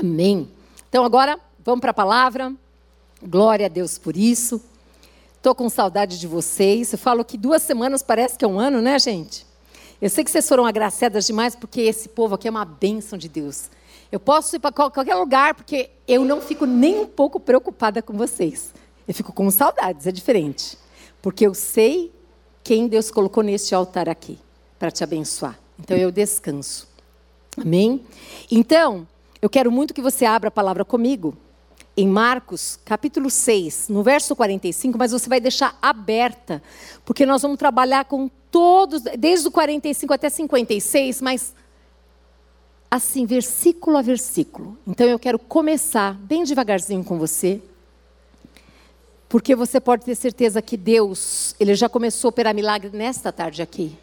[0.00, 0.48] Amém.
[0.88, 2.54] Então agora vamos para a palavra.
[3.22, 4.58] Glória a Deus por isso.
[5.36, 6.90] Estou com saudade de vocês.
[6.90, 9.46] Eu falo que duas semanas parece que é um ano, né, gente?
[10.00, 13.28] Eu sei que vocês foram agraciadas demais porque esse povo aqui é uma bênção de
[13.28, 13.68] Deus.
[14.10, 18.14] Eu posso ir para qualquer lugar porque eu não fico nem um pouco preocupada com
[18.14, 18.72] vocês.
[19.06, 20.78] Eu fico com saudades, é diferente.
[21.20, 22.10] Porque eu sei
[22.64, 24.38] quem Deus colocou neste altar aqui
[24.78, 25.58] para te abençoar.
[25.78, 26.88] Então eu descanso.
[27.58, 28.02] Amém?
[28.50, 29.06] Então,
[29.42, 31.36] eu quero muito que você abra a palavra comigo
[31.96, 36.62] em Marcos, capítulo 6, no verso 45, mas você vai deixar aberta,
[37.04, 41.54] porque nós vamos trabalhar com todos, desde o 45 até 56, mas
[42.90, 44.76] assim, versículo a versículo.
[44.86, 47.62] Então eu quero começar bem devagarzinho com você,
[49.28, 53.62] porque você pode ter certeza que Deus, ele já começou a operar milagre nesta tarde
[53.62, 53.96] aqui.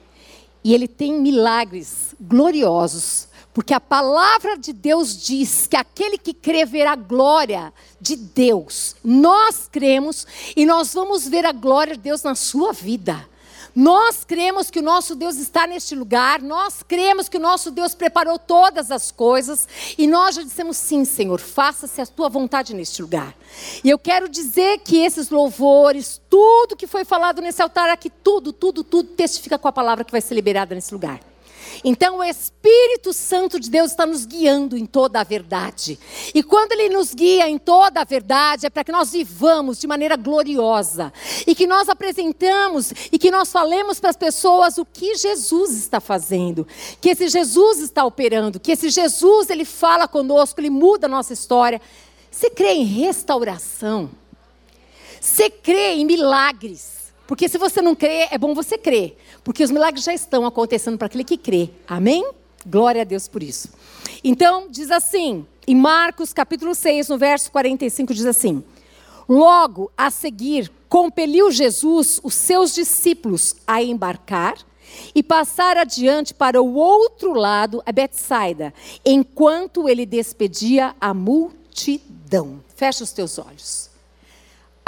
[0.64, 6.64] E ele tem milagres gloriosos, porque a palavra de Deus diz que aquele que crê
[6.64, 8.96] verá a glória de Deus.
[9.04, 13.28] Nós cremos e nós vamos ver a glória de Deus na sua vida.
[13.74, 17.96] Nós cremos que o nosso Deus está neste lugar, nós cremos que o nosso Deus
[17.96, 19.68] preparou todas as coisas
[19.98, 23.36] e nós já dissemos sim, Senhor, faça-se a tua vontade neste lugar.
[23.84, 28.54] E eu quero dizer que esses louvores, tudo que foi falado nesse altar aqui, tudo,
[28.54, 31.27] tudo, tudo testifica com a palavra que vai ser liberada nesse lugar.
[31.84, 36.00] Então o Espírito Santo de Deus está nos guiando em toda a verdade.
[36.34, 39.88] E quando ele nos guia em toda a verdade, é para que nós vivamos de
[39.88, 41.14] maneira gloriosa
[41.46, 46.00] e que nós apresentamos e que nós falemos para as pessoas o que Jesus está
[46.00, 46.68] fazendo,
[47.00, 51.34] que esse Jesus está operando, que esse Jesus ele fala conosco, ele muda a nossa
[51.34, 51.82] história.
[52.32, 54.10] Você crê em restauração?
[55.20, 56.97] Você crê em milagres?
[57.28, 59.18] Porque se você não crê, é bom você crer.
[59.44, 61.70] Porque os milagres já estão acontecendo para aquele que crê.
[61.88, 62.26] Amém?
[62.66, 63.70] Glória a Deus por isso.
[64.24, 68.64] Então, diz assim, em Marcos capítulo 6, no verso 45, diz assim:
[69.28, 74.56] Logo a seguir, compeliu Jesus os seus discípulos a embarcar
[75.14, 78.74] e passar adiante para o outro lado, a Betsaida,
[79.06, 82.64] enquanto ele despedia a multidão.
[82.76, 83.90] Fecha os teus olhos.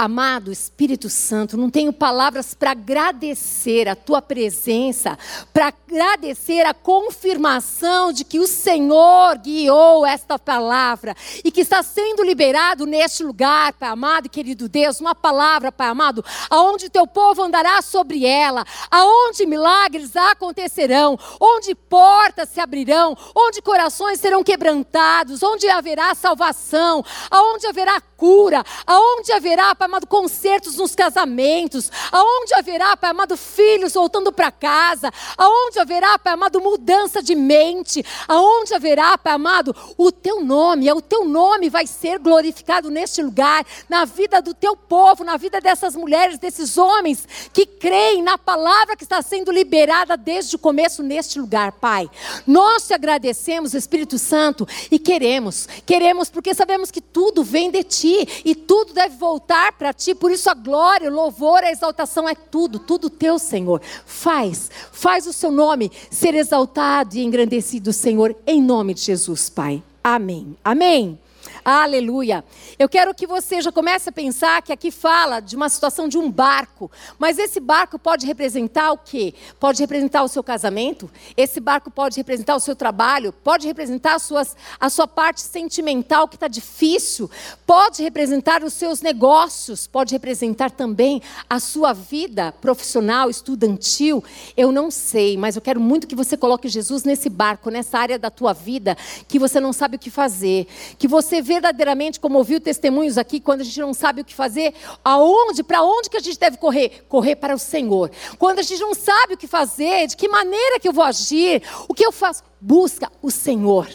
[0.00, 5.18] Amado Espírito Santo, não tenho palavras para agradecer a tua presença,
[5.52, 12.22] para agradecer a confirmação de que o Senhor guiou esta palavra e que está sendo
[12.22, 17.42] liberado neste lugar, Pai amado e querido Deus, uma palavra, Pai amado, aonde teu povo
[17.42, 25.68] andará sobre ela, aonde milagres acontecerão, onde portas se abrirão, onde corações serão quebrantados, onde
[25.68, 33.12] haverá salvação, aonde haverá cura, aonde haverá, Pai amado, concertos nos casamentos, aonde haverá, Pai
[33.12, 39.32] amado, filhos voltando para casa, aonde haverá, Pai amado, mudança de mente, aonde haverá, Pai
[39.32, 44.42] amado, o teu nome, é o teu nome vai ser glorificado neste lugar, na vida
[44.42, 49.22] do teu povo, na vida dessas mulheres, desses homens que creem na palavra que está
[49.22, 52.10] sendo liberada desde o começo neste lugar, Pai.
[52.46, 58.09] Nós te agradecemos, Espírito Santo, e queremos, queremos porque sabemos que tudo vem de ti
[58.10, 60.14] ti e tudo deve voltar para ti.
[60.14, 63.80] Por isso a glória, o louvor, a exaltação é tudo, tudo teu, Senhor.
[64.04, 69.82] Faz, faz o seu nome ser exaltado e engrandecido, Senhor, em nome de Jesus, Pai.
[70.02, 70.56] Amém.
[70.64, 71.18] Amém.
[71.64, 72.42] Aleluia.
[72.78, 76.16] Eu quero que você já comece a pensar que aqui fala de uma situação de
[76.16, 79.34] um barco, mas esse barco pode representar o quê?
[79.58, 84.56] Pode representar o seu casamento, esse barco pode representar o seu trabalho, pode representar suas,
[84.78, 87.30] a sua parte sentimental que está difícil,
[87.66, 94.24] pode representar os seus negócios, pode representar também a sua vida profissional, estudantil.
[94.56, 98.18] Eu não sei, mas eu quero muito que você coloque Jesus nesse barco, nessa área
[98.18, 98.96] da tua vida
[99.28, 100.66] que você não sabe o que fazer,
[100.98, 104.74] que você verdadeiramente, como ouviu testemunhos aqui, quando a gente não sabe o que fazer,
[105.04, 107.04] aonde, para onde que a gente deve correr?
[107.08, 108.10] Correr para o Senhor.
[108.38, 111.62] Quando a gente não sabe o que fazer, de que maneira que eu vou agir,
[111.86, 112.42] o que eu faço?
[112.60, 113.88] Busca o Senhor.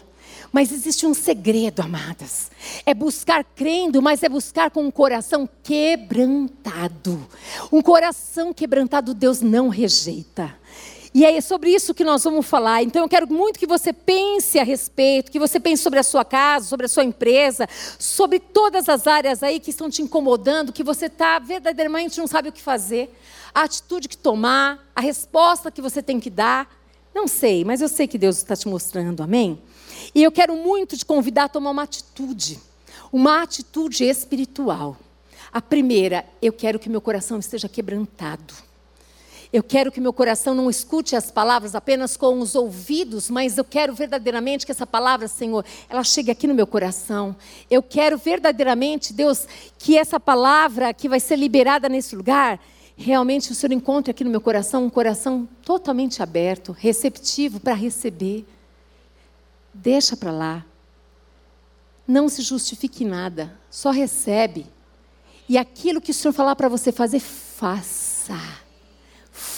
[0.52, 2.50] Mas existe um segredo, amadas.
[2.86, 7.28] É buscar crendo, mas é buscar com um coração quebrantado.
[7.70, 10.54] Um coração quebrantado Deus não rejeita.
[11.16, 12.82] E é sobre isso que nós vamos falar.
[12.82, 16.26] Então eu quero muito que você pense a respeito, que você pense sobre a sua
[16.26, 17.66] casa, sobre a sua empresa,
[17.98, 22.50] sobre todas as áreas aí que estão te incomodando, que você está verdadeiramente não sabe
[22.50, 23.18] o que fazer,
[23.54, 26.70] a atitude que tomar, a resposta que você tem que dar.
[27.14, 29.58] Não sei, mas eu sei que Deus está te mostrando, amém?
[30.14, 32.60] E eu quero muito te convidar a tomar uma atitude,
[33.10, 34.98] uma atitude espiritual.
[35.50, 38.65] A primeira, eu quero que meu coração esteja quebrantado.
[39.52, 43.64] Eu quero que meu coração não escute as palavras apenas com os ouvidos, mas eu
[43.64, 47.36] quero verdadeiramente que essa palavra, Senhor, ela chegue aqui no meu coração.
[47.70, 49.46] Eu quero verdadeiramente, Deus,
[49.78, 52.60] que essa palavra que vai ser liberada nesse lugar,
[52.96, 58.44] realmente o Senhor encontre aqui no meu coração um coração totalmente aberto, receptivo para receber.
[59.72, 60.66] Deixa para lá.
[62.06, 64.66] Não se justifique nada, só recebe.
[65.48, 68.65] E aquilo que o Senhor falar para você fazer, faça.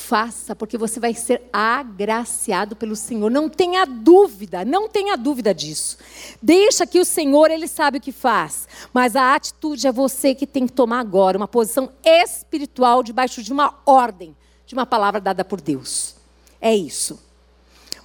[0.08, 3.30] Faça, porque você vai ser agraciado pelo Senhor.
[3.30, 5.98] Não tenha dúvida, não tenha dúvida disso.
[6.40, 8.66] Deixa que o Senhor, Ele sabe o que faz.
[8.90, 13.52] Mas a atitude é você que tem que tomar agora, uma posição espiritual debaixo de
[13.52, 14.34] uma ordem,
[14.64, 16.14] de uma palavra dada por Deus.
[16.58, 17.22] É isso.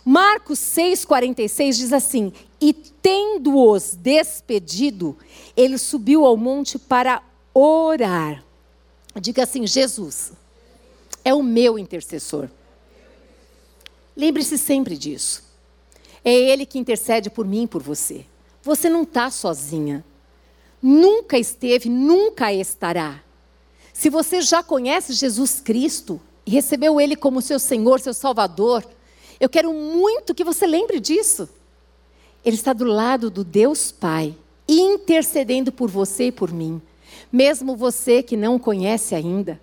[0.04, 5.18] Marcos 6,46 diz assim: E tendo-os despedido,
[5.56, 7.24] ele subiu ao monte para
[7.54, 8.44] orar.
[9.22, 10.43] Diga assim: Jesus
[11.24, 12.50] é o meu intercessor.
[14.16, 15.44] Lembre-se sempre disso.
[16.24, 18.26] É Ele que intercede por mim e por você.
[18.62, 20.06] Você não está sozinha.
[20.82, 23.22] Nunca esteve, nunca estará.
[23.92, 28.84] Se você já conhece Jesus Cristo e recebeu Ele como seu Senhor, seu Salvador,
[29.40, 31.50] eu quero muito que você lembre disso.
[32.46, 34.36] Ele está do lado do Deus Pai,
[34.68, 36.82] intercedendo por você e por mim.
[37.32, 39.60] Mesmo você que não o conhece ainda,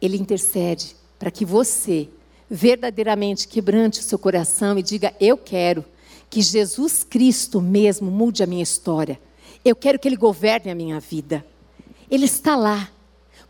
[0.00, 2.08] Ele intercede para que você
[2.48, 5.84] verdadeiramente quebrante o seu coração e diga: Eu quero
[6.28, 9.20] que Jesus Cristo mesmo mude a minha história.
[9.64, 11.44] Eu quero que Ele governe a minha vida.
[12.10, 12.90] Ele está lá.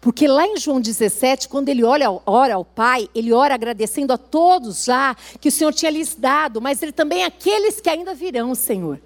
[0.00, 4.18] Porque lá em João 17, quando ele olha, ora ao Pai, ele ora agradecendo a
[4.18, 8.54] todos já que o Senhor tinha lhes dado, mas ele também aqueles que ainda virão,
[8.54, 8.98] Senhor.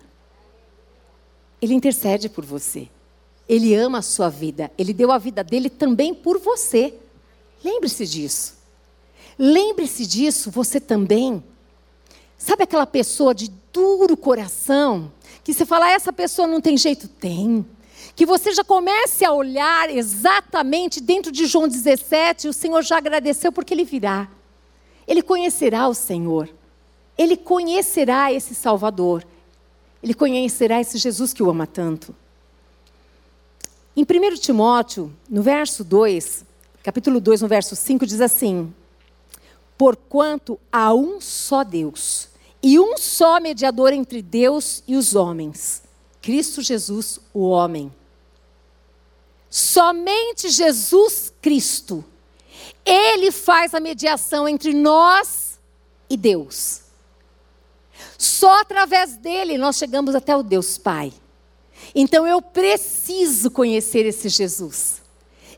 [1.60, 2.88] Ele intercede por você.
[3.48, 4.70] Ele ama a sua vida.
[4.78, 6.94] Ele deu a vida dele também por você.
[7.64, 8.54] Lembre-se disso.
[9.38, 11.42] Lembre-se disso, você também.
[12.36, 15.10] Sabe aquela pessoa de duro coração,
[15.42, 17.08] que você fala, ah, essa pessoa não tem jeito?
[17.08, 17.66] Tem
[18.14, 23.50] que você já comece a olhar exatamente dentro de João 17, o Senhor já agradeceu
[23.50, 24.28] porque ele virá.
[25.06, 26.48] Ele conhecerá o Senhor.
[27.18, 29.24] Ele conhecerá esse Salvador.
[30.02, 32.14] Ele conhecerá esse Jesus que o ama tanto.
[33.96, 36.44] Em 1 Timóteo, no verso 2,
[36.84, 38.72] capítulo 2, no verso 5, diz assim:
[39.76, 42.28] Porquanto há um só Deus,
[42.62, 45.82] e um só mediador entre Deus e os homens,
[46.22, 47.92] Cristo Jesus, o homem
[49.54, 52.04] Somente Jesus Cristo.
[52.84, 55.60] Ele faz a mediação entre nós
[56.10, 56.80] e Deus.
[58.18, 61.12] Só através dele nós chegamos até o Deus Pai.
[61.94, 65.03] Então eu preciso conhecer esse Jesus.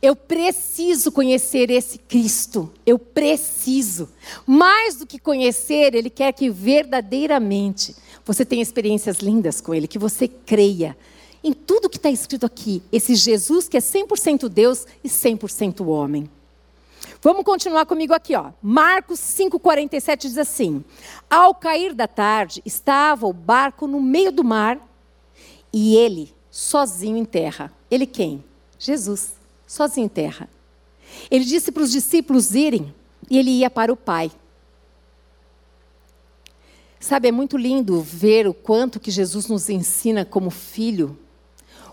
[0.00, 2.72] Eu preciso conhecer esse Cristo.
[2.84, 4.08] Eu preciso.
[4.46, 7.94] Mais do que conhecer, Ele quer que verdadeiramente
[8.25, 10.96] você tenha experiências lindas com Ele, que você creia,
[11.43, 16.28] em tudo que está escrito aqui, esse Jesus que é 100% Deus e 100% homem.
[17.22, 18.50] Vamos continuar comigo aqui, ó.
[18.60, 20.84] Marcos 5:47 diz assim:
[21.31, 24.81] Ao cair da tarde, estava o barco no meio do mar
[25.72, 27.72] e ele sozinho em terra.
[27.90, 28.44] Ele quem?
[28.78, 29.34] Jesus,
[29.67, 30.49] sozinho em terra.
[31.31, 32.95] Ele disse para os discípulos irem
[33.31, 34.31] e ele ia para o Pai.
[36.99, 41.19] Sabe, é muito lindo ver o quanto que Jesus nos ensina como filho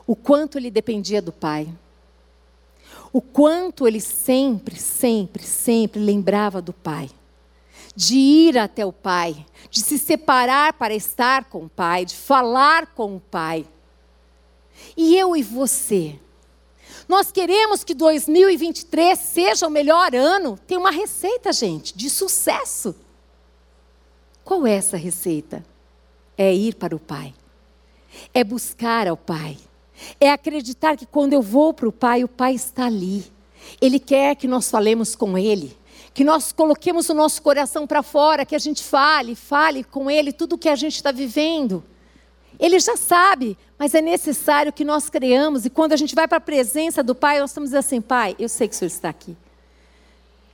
[0.05, 1.67] o quanto ele dependia do Pai.
[3.11, 7.09] O quanto ele sempre, sempre, sempre lembrava do Pai.
[7.95, 12.87] De ir até o Pai, de se separar para estar com o Pai, de falar
[12.87, 13.67] com o Pai.
[14.97, 16.19] E eu e você?
[17.13, 20.57] Nós queremos que 2023 seja o melhor ano.
[20.65, 22.95] Tem uma receita, gente, de sucesso.
[24.43, 25.63] Qual é essa receita?
[26.35, 27.33] É ir para o Pai.
[28.33, 29.57] É buscar ao Pai
[30.19, 33.25] é acreditar que quando eu vou para o Pai, o Pai está ali.
[33.81, 35.77] Ele quer que nós falemos com Ele,
[36.13, 40.33] que nós coloquemos o nosso coração para fora, que a gente fale, fale com Ele
[40.33, 41.83] tudo o que a gente está vivendo.
[42.59, 46.37] Ele já sabe, mas é necessário que nós creamos, e quando a gente vai para
[46.37, 49.35] a presença do Pai, nós estamos assim: Pai, eu sei que o Senhor está aqui.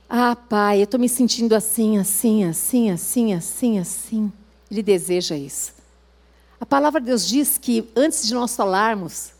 [0.08, 4.32] Ah, Pai, eu estou me sentindo assim, assim, assim, assim, assim, assim.
[4.70, 5.72] Ele deseja isso.
[6.60, 9.32] A palavra de Deus diz que antes de nós falarmos,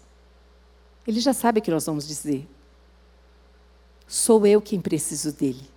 [1.07, 2.49] Ele já sabe o que nós vamos dizer.
[4.07, 5.69] Sou eu quem preciso dele.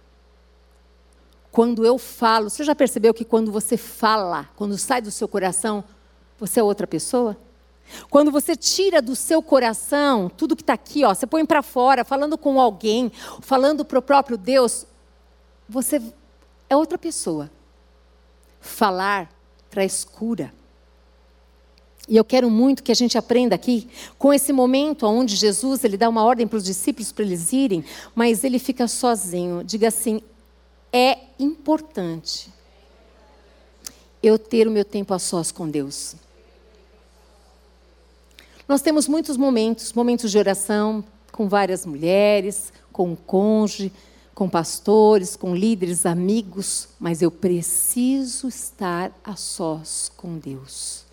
[1.52, 5.84] Quando eu falo, você já percebeu que quando você fala, quando sai do seu coração,
[6.46, 7.38] você é outra pessoa?
[8.10, 12.04] Quando você tira do seu coração tudo que está aqui, ó, você põe para fora,
[12.04, 13.10] falando com alguém,
[13.40, 14.86] falando para o próprio Deus,
[15.70, 16.02] você
[16.70, 17.50] é outra pessoa.
[18.60, 19.30] Falar
[19.70, 20.54] para a escura.
[22.10, 25.96] E eu quero muito que a gente aprenda aqui com esse momento onde Jesus ele
[25.96, 29.64] dá uma ordem para os discípulos para eles irem, mas ele fica sozinho.
[29.64, 30.22] Diga assim:
[30.92, 32.52] é importante
[34.22, 36.16] eu ter o meu tempo a sós com Deus.
[38.68, 43.92] Nós temos muitos momentos, momentos de oração com várias mulheres, com o cônjuge,
[44.34, 51.04] com pastores, com líderes, amigos, mas eu preciso estar a sós com Deus.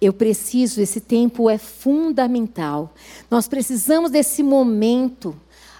[0.00, 2.92] Eu preciso, esse tempo é fundamental.
[3.30, 5.36] Nós precisamos desse momento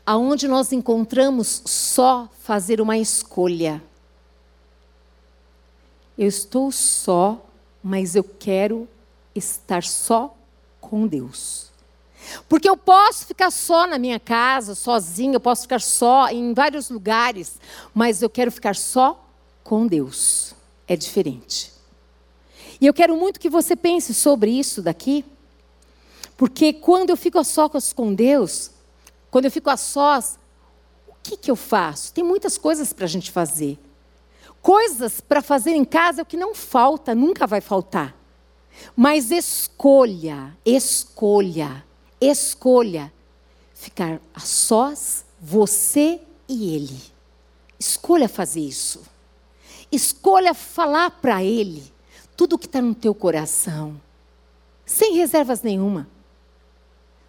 [0.07, 3.83] aonde nós encontramos só fazer uma escolha.
[6.17, 7.45] Eu estou só,
[7.83, 8.89] mas eu quero
[9.35, 10.37] estar só
[10.91, 11.71] com Deus.
[12.49, 16.91] Porque eu posso ficar só na minha casa, sozinha, eu posso ficar só em vários
[16.91, 17.59] lugares,
[17.95, 19.25] mas eu quero ficar só
[19.63, 20.53] com Deus.
[20.89, 21.73] É diferente.
[22.81, 25.25] E eu quero muito que você pense sobre isso daqui,
[26.37, 28.73] porque quando eu fico a sós com Deus,
[29.31, 30.39] quando eu fico a sós,
[31.07, 32.13] o que, que eu faço?
[32.13, 33.79] Tem muitas coisas para a gente fazer.
[34.61, 38.20] Coisas para fazer em casa é o que não falta, nunca vai faltar.
[38.97, 41.85] Mas escolha, escolha,
[42.21, 43.13] escolha
[43.75, 47.01] ficar a sós, você e ele.
[47.79, 49.03] Escolha fazer isso.
[49.91, 51.83] Escolha falar para ele
[52.37, 54.01] tudo o que está no teu coração,
[54.85, 56.09] sem reservas nenhuma.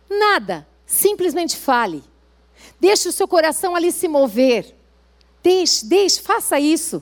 [0.09, 2.03] Nada, simplesmente fale.
[2.79, 4.75] Deixe o seu coração ali se mover.
[5.41, 7.01] Deixe, deixe, faça isso.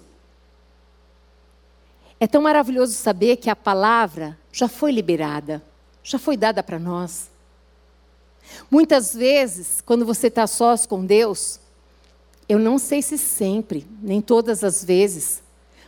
[2.20, 5.64] É tão maravilhoso saber que a palavra já foi liberada,
[6.04, 7.30] já foi dada para nós.
[8.70, 11.60] Muitas vezes, quando você está sós com Deus,
[12.48, 15.42] eu não sei se sempre, nem todas as vezes,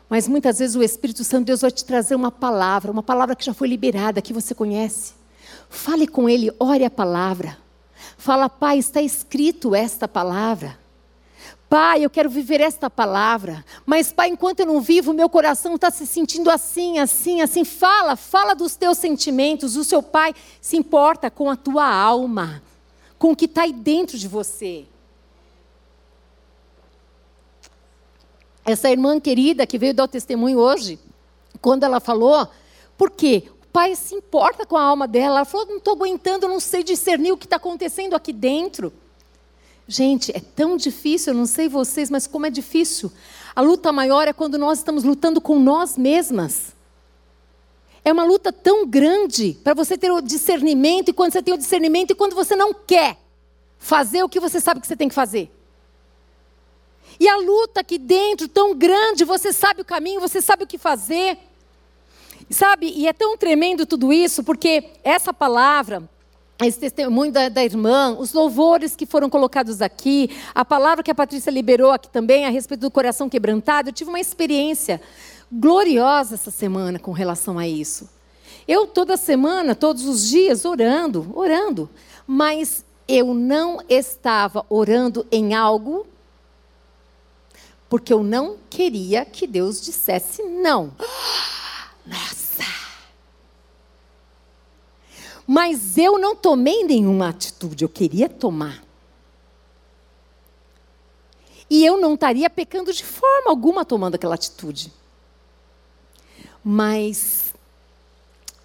[0.07, 3.45] mas muitas vezes o Espírito Santo Deus vai te trazer uma palavra, uma palavra que
[3.45, 5.13] já foi liberada, que você conhece.
[5.69, 7.57] Fale com Ele, ore a palavra.
[8.17, 10.77] Fala, Pai, está escrito esta palavra.
[11.71, 13.63] Pai, eu quero viver esta palavra.
[13.85, 17.63] Mas, Pai, enquanto eu não vivo, meu coração está se sentindo assim, assim, assim.
[17.63, 19.77] Fala, fala dos teus sentimentos.
[19.77, 22.61] O seu Pai se importa com a tua alma,
[23.17, 24.85] com o que está aí dentro de você.
[28.65, 30.99] Essa irmã querida que veio dar o testemunho hoje,
[31.61, 32.49] quando ela falou,
[32.97, 33.45] por quê?
[33.61, 35.37] O pai se importa com a alma dela.
[35.37, 38.91] Ela falou: não estou aguentando, não sei discernir o que está acontecendo aqui dentro.
[39.91, 43.11] Gente, é tão difícil, eu não sei vocês, mas como é difícil.
[43.53, 46.73] A luta maior é quando nós estamos lutando com nós mesmas.
[48.01, 51.57] É uma luta tão grande para você ter o discernimento, e quando você tem o
[51.57, 53.17] discernimento, e quando você não quer
[53.77, 55.51] fazer o que você sabe que você tem que fazer.
[57.19, 60.77] E a luta aqui dentro, tão grande, você sabe o caminho, você sabe o que
[60.77, 61.37] fazer.
[62.49, 66.09] Sabe, e é tão tremendo tudo isso, porque essa palavra,
[66.67, 71.15] esse testemunho da, da, irmã, os louvores que foram colocados aqui, a palavra que a
[71.15, 73.89] Patrícia liberou aqui também a respeito do coração quebrantado.
[73.89, 75.01] Eu tive uma experiência
[75.51, 78.09] gloriosa essa semana com relação a isso.
[78.67, 81.89] Eu toda semana, todos os dias, orando, orando,
[82.27, 86.05] mas eu não estava orando em algo
[87.89, 90.93] porque eu não queria que Deus dissesse não.
[92.07, 92.40] Nossa!
[95.45, 98.83] Mas eu não tomei nenhuma atitude, eu queria tomar.
[101.69, 104.91] E eu não estaria pecando de forma alguma tomando aquela atitude.
[106.61, 107.53] Mas,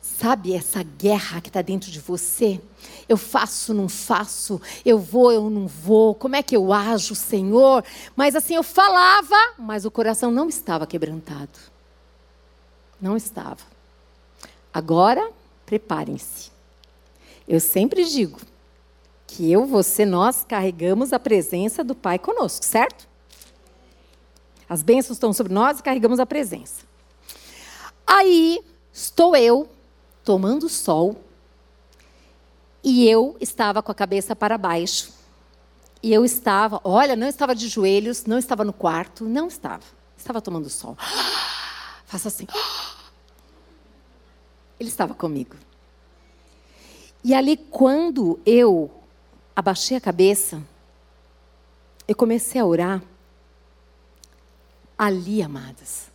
[0.03, 2.61] sabe essa guerra que está dentro de você?
[3.09, 7.85] Eu faço, não faço, eu vou, eu não vou, como é que eu ajo, Senhor?
[8.17, 11.59] Mas assim, eu falava, mas o coração não estava quebrantado.
[13.01, 13.63] Não estava.
[14.75, 15.31] Agora,
[15.65, 16.56] preparem-se.
[17.47, 18.41] Eu sempre digo
[19.27, 23.09] que eu, você, nós carregamos a presença do Pai conosco, certo?
[24.69, 26.85] As bênçãos estão sobre nós e carregamos a presença.
[28.07, 28.61] Aí
[28.93, 29.69] estou eu
[30.25, 31.21] tomando sol
[32.83, 35.13] e eu estava com a cabeça para baixo.
[36.03, 39.83] E eu estava, olha, não estava de joelhos, não estava no quarto, não estava.
[40.17, 40.97] Estava tomando sol.
[42.07, 42.47] Faça assim.
[44.79, 45.57] Ele estava comigo.
[47.27, 48.89] E ali, quando eu
[49.57, 50.63] abaixei a cabeça,
[52.07, 53.03] eu comecei a orar.
[54.97, 56.07] Ali, amadas,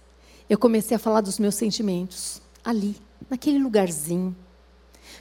[0.50, 2.42] eu comecei a falar dos meus sentimentos.
[2.64, 2.96] Ali,
[3.30, 4.34] naquele lugarzinho.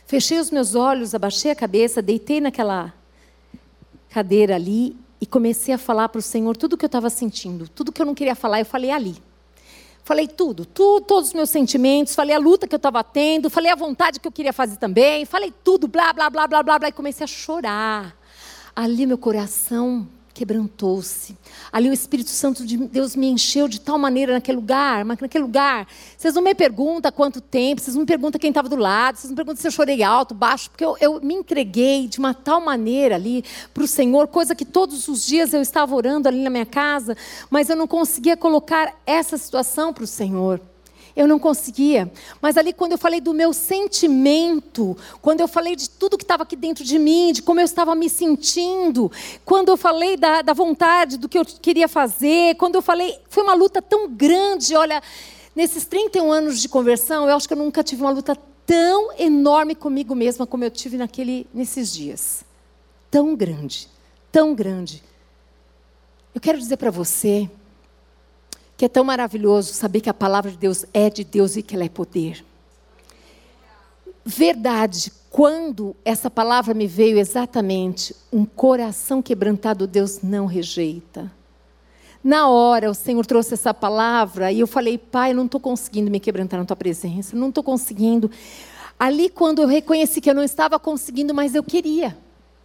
[0.07, 2.95] Fechei os meus olhos, abaixei a cabeça, deitei naquela
[4.11, 7.67] cadeira ali e comecei a falar para o Senhor tudo o que eu estava sentindo,
[7.69, 9.21] tudo que eu não queria falar, eu falei ali.
[10.11, 13.71] Falei tudo, tudo, todos os meus sentimentos, falei a luta que eu estava tendo, falei
[13.71, 16.89] a vontade que eu queria fazer também, falei tudo, blá, blá, blá, blá, blá, blá,
[16.89, 18.17] e comecei a chorar.
[18.75, 20.09] Ali meu coração
[20.41, 21.37] quebrantou-se.
[21.71, 25.45] Ali o Espírito Santo de Deus me encheu de tal maneira naquele lugar, mas naquele
[25.45, 25.87] lugar.
[26.17, 29.31] Vocês não me perguntam quanto tempo, vocês não me perguntam quem estava do lado, vocês
[29.31, 32.59] não perguntam se eu chorei alto, baixo, porque eu, eu me entreguei de uma tal
[32.59, 33.45] maneira ali
[33.75, 37.15] para o Senhor, coisa que todos os dias eu estava orando ali na minha casa,
[37.51, 40.59] mas eu não conseguia colocar essa situação para o Senhor.
[41.21, 42.11] Eu não conseguia.
[42.41, 46.45] Mas ali, quando eu falei do meu sentimento, quando eu falei de tudo que estava
[46.45, 49.13] aqui dentro de mim, de como eu estava me sentindo,
[49.45, 53.19] quando eu falei da, da vontade, do que eu queria fazer, quando eu falei.
[53.29, 54.75] Foi uma luta tão grande.
[54.75, 55.03] Olha,
[55.55, 58.35] nesses 31 anos de conversão, eu acho que eu nunca tive uma luta
[58.65, 62.47] tão enorme comigo mesma como eu tive naquele, nesses dias.
[63.11, 63.91] Tão grande,
[64.33, 65.05] tão grande.
[66.35, 67.51] Eu quero dizer para você
[68.81, 71.75] que é tão maravilhoso saber que a palavra de Deus é de Deus e que
[71.75, 72.43] ela é poder.
[74.25, 81.31] Verdade, quando essa palavra me veio exatamente, um coração quebrantado Deus não rejeita.
[82.25, 86.11] Na hora, o Senhor trouxe essa palavra e eu falei, Pai, eu não estou conseguindo
[86.11, 88.31] me quebrantar na tua presença, não estou conseguindo.
[88.99, 92.17] Ali, quando eu reconheci que eu não estava conseguindo, mas eu queria.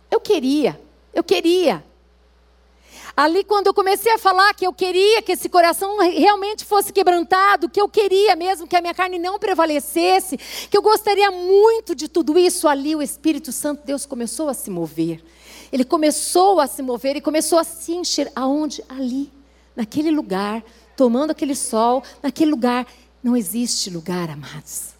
[0.09, 0.79] Eu queria,
[1.13, 1.83] eu queria.
[3.15, 7.69] Ali, quando eu comecei a falar que eu queria que esse coração realmente fosse quebrantado,
[7.69, 10.37] que eu queria mesmo que a minha carne não prevalecesse,
[10.69, 14.69] que eu gostaria muito de tudo isso, ali o Espírito Santo, Deus começou a se
[14.69, 15.23] mover.
[15.71, 18.29] Ele começou a se mover e começou a se encher.
[18.35, 18.83] Aonde?
[18.89, 19.31] Ali,
[19.75, 20.61] naquele lugar,
[20.97, 22.85] tomando aquele sol, naquele lugar.
[23.23, 24.94] Não existe lugar, amados.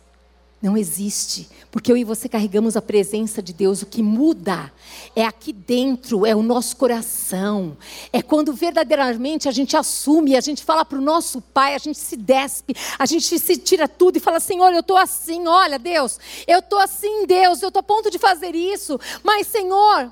[0.62, 3.82] Não existe, porque eu e você carregamos a presença de Deus.
[3.82, 4.72] O que muda
[5.16, 7.78] é aqui dentro, é o nosso coração.
[8.12, 12.00] É quando verdadeiramente a gente assume, a gente fala para o nosso Pai, a gente
[12.00, 16.20] se despe, a gente se tira tudo e fala: Senhor, eu estou assim, olha, Deus,
[16.48, 20.12] eu estou assim, Deus, eu estou a ponto de fazer isso, mas Senhor.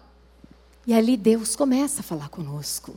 [0.86, 2.96] E ali Deus começa a falar conosco.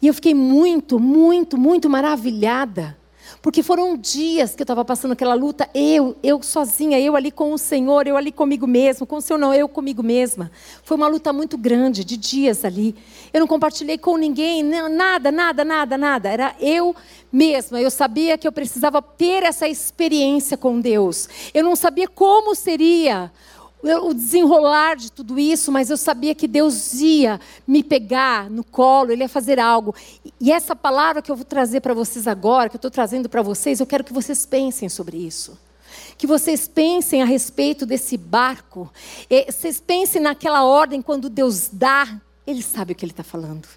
[0.00, 2.96] E eu fiquei muito, muito, muito maravilhada
[3.40, 7.52] porque foram dias que eu estava passando aquela luta, eu, eu sozinha, eu ali com
[7.52, 10.50] o Senhor, eu ali comigo mesmo, com o Senhor não, eu comigo mesma.
[10.82, 12.94] Foi uma luta muito grande, de dias ali.
[13.32, 16.28] Eu não compartilhei com ninguém, nada, nada, nada, nada.
[16.28, 16.94] Era eu
[17.32, 17.80] mesma.
[17.80, 21.28] Eu sabia que eu precisava ter essa experiência com Deus.
[21.52, 23.30] Eu não sabia como seria
[23.82, 29.12] o desenrolar de tudo isso, mas eu sabia que Deus ia me pegar no colo,
[29.12, 29.94] Ele ia fazer algo.
[30.40, 33.40] E essa palavra que eu vou trazer para vocês agora, que eu estou trazendo para
[33.40, 35.56] vocês, eu quero que vocês pensem sobre isso.
[36.16, 38.92] Que vocês pensem a respeito desse barco.
[39.30, 43.68] E vocês pensem naquela ordem quando Deus dá, Ele sabe o que Ele está falando.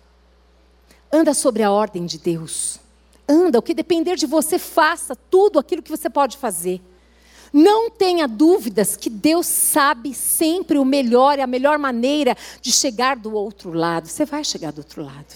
[1.14, 2.80] Anda sobre a ordem de Deus.
[3.30, 6.82] Anda, o que depender de você, faça tudo aquilo que você pode fazer.
[7.54, 13.18] Não tenha dúvidas que Deus sabe sempre o melhor e a melhor maneira de chegar
[13.18, 14.08] do outro lado.
[14.08, 15.34] Você vai chegar do outro lado.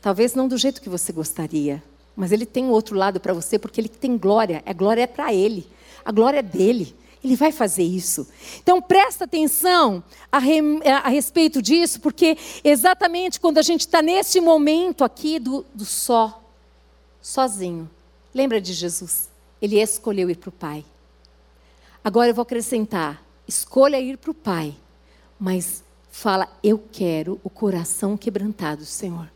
[0.00, 1.82] Talvez não do jeito que você gostaria,
[2.14, 4.62] mas Ele tem o outro lado para você porque Ele tem glória.
[4.64, 5.66] A glória é para Ele.
[6.04, 6.94] A glória é dele.
[7.22, 8.28] Ele vai fazer isso.
[8.62, 14.40] Então presta atenção a, re, a respeito disso, porque exatamente quando a gente está nesse
[14.40, 16.40] momento aqui do, do só,
[17.20, 17.90] sozinho,
[18.32, 19.28] lembra de Jesus?
[19.60, 20.84] Ele escolheu ir para o Pai.
[22.02, 24.74] Agora eu vou acrescentar: escolha ir para o Pai,
[25.38, 29.30] mas fala, eu quero o coração quebrantado, Senhor.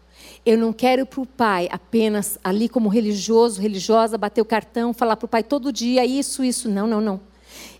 [0.45, 4.93] Eu não quero ir para o Pai apenas ali como religioso, religiosa, bater o cartão,
[4.93, 6.69] falar para o Pai todo dia isso, isso.
[6.69, 7.21] Não, não, não.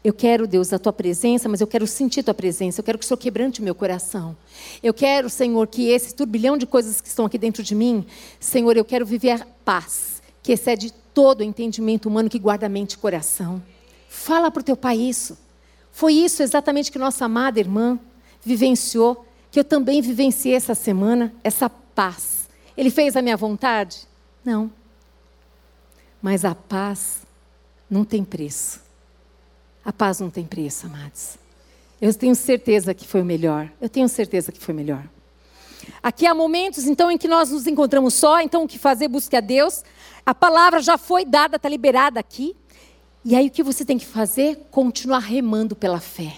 [0.05, 2.81] Eu quero, Deus, a tua presença, mas eu quero sentir a tua presença.
[2.81, 4.37] Eu quero que o Senhor quebrante o meu coração.
[4.83, 8.05] Eu quero, Senhor, que esse turbilhão de coisas que estão aqui dentro de mim,
[8.39, 12.93] Senhor, eu quero viver a paz, que excede todo o entendimento humano que guarda mente
[12.93, 13.63] e coração.
[14.15, 15.39] Fala para o teu pai isso.
[15.91, 17.99] Foi isso exatamente que nossa amada irmã
[18.43, 22.47] vivenciou, que eu também vivenciei essa semana, essa paz.
[22.77, 24.07] Ele fez a minha vontade?
[24.45, 24.71] Não.
[26.21, 27.23] Mas a paz
[27.89, 28.83] não tem preço.
[29.83, 31.39] A paz não tem preço, amados.
[31.99, 33.73] Eu tenho certeza que foi o melhor.
[33.81, 35.03] Eu tenho certeza que foi melhor.
[36.03, 39.09] Aqui há momentos, então, em que nós nos encontramos só, então o que fazer?
[39.09, 39.83] Busque a Deus.
[40.25, 42.55] A palavra já foi dada, está liberada aqui.
[43.25, 44.67] E aí o que você tem que fazer?
[44.71, 46.37] Continuar remando pela fé.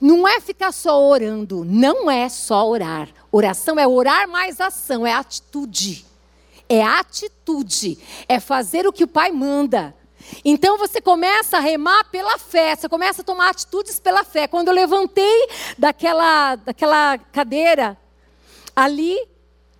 [0.00, 3.08] Não é ficar só orando, não é só orar.
[3.30, 6.04] Oração é orar mais ação, é atitude.
[6.68, 9.94] É atitude, é fazer o que o Pai manda.
[10.44, 14.46] Então você começa a remar pela fé, você começa a tomar atitudes pela fé.
[14.46, 17.98] Quando eu levantei daquela, daquela cadeira,
[18.74, 19.18] Ali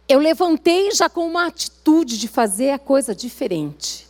[0.07, 4.07] eu levantei já com uma atitude de fazer a coisa diferente.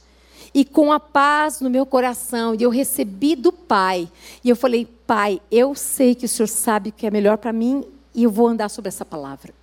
[0.52, 4.10] E com a paz no meu coração, e eu recebi do Pai.
[4.42, 7.52] E eu falei: Pai, eu sei que o Senhor sabe o que é melhor para
[7.52, 7.84] mim,
[8.14, 9.54] e eu vou andar sobre essa palavra.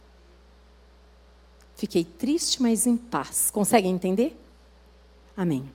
[1.76, 3.52] Fiquei triste, mas em paz.
[3.52, 4.36] Conseguem entender?
[5.36, 5.71] Amém.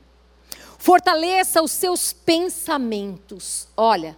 [0.78, 3.68] Fortaleça os seus pensamentos.
[3.76, 4.16] Olha,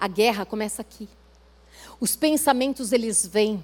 [0.00, 1.06] a guerra começa aqui.
[2.00, 3.62] Os pensamentos eles vêm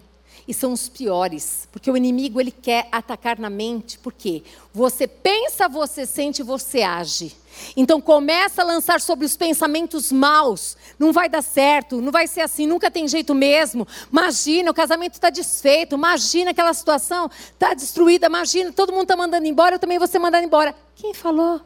[0.49, 5.69] e são os piores, porque o inimigo ele quer atacar na mente, porque você pensa,
[5.69, 7.37] você sente, você age.
[7.77, 10.75] Então começa a lançar sobre os pensamentos maus.
[10.99, 13.87] Não vai dar certo, não vai ser assim, nunca tem jeito mesmo.
[14.11, 19.47] Imagina, o casamento está desfeito, imagina aquela situação está destruída, imagina, todo mundo está mandando
[19.47, 20.75] embora, eu também vou ser mandado embora.
[20.95, 21.61] Quem falou?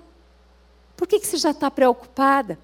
[0.97, 2.59] Por que, que você já está preocupada?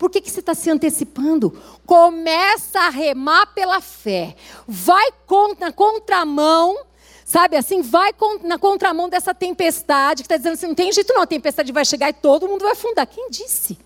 [0.00, 1.54] Por que, que você está se antecipando?
[1.84, 4.34] Começa a remar pela fé.
[4.66, 5.10] Vai
[5.58, 6.86] na contramão,
[7.22, 7.82] sabe assim?
[7.82, 11.70] Vai na contramão dessa tempestade que está dizendo assim: não tem jeito não, a tempestade
[11.70, 13.06] vai chegar e todo mundo vai afundar.
[13.06, 13.78] Quem disse?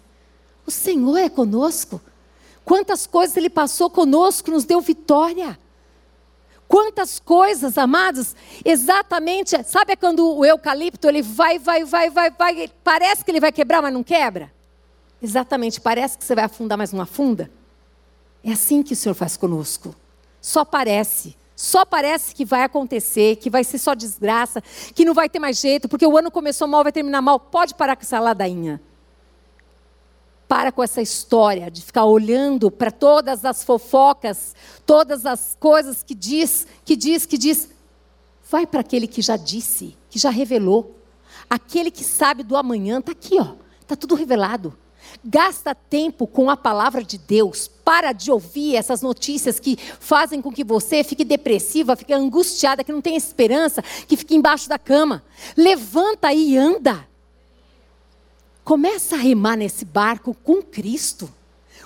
[0.64, 2.00] O Senhor é conosco.
[2.64, 5.58] Quantas coisas Ele passou conosco, nos deu vitória.
[6.68, 13.24] Quantas coisas, amados, exatamente, sabe quando o eucalipto ele vai, vai, vai, vai, vai, parece
[13.24, 14.53] que ele vai quebrar, mas não quebra?
[15.24, 17.50] Exatamente, parece que você vai afundar, mas não afunda?
[18.44, 19.96] É assim que o Senhor faz conosco.
[20.38, 21.34] Só parece.
[21.56, 24.62] Só parece que vai acontecer, que vai ser só desgraça,
[24.94, 27.40] que não vai ter mais jeito, porque o ano começou mal, vai terminar mal.
[27.40, 28.82] Pode parar com essa ladainha.
[30.46, 36.14] Para com essa história de ficar olhando para todas as fofocas, todas as coisas que
[36.14, 37.70] diz, que diz, que diz.
[38.50, 40.98] Vai para aquele que já disse, que já revelou.
[41.48, 43.54] Aquele que sabe do amanhã está aqui, ó.
[43.80, 44.83] Está tudo revelado.
[45.22, 47.68] Gasta tempo com a palavra de Deus.
[47.68, 52.92] Para de ouvir essas notícias que fazem com que você fique depressiva, fique angustiada, que
[52.92, 55.22] não tem esperança, que fique embaixo da cama.
[55.56, 57.06] Levanta e anda.
[58.64, 61.30] Começa a remar nesse barco com Cristo.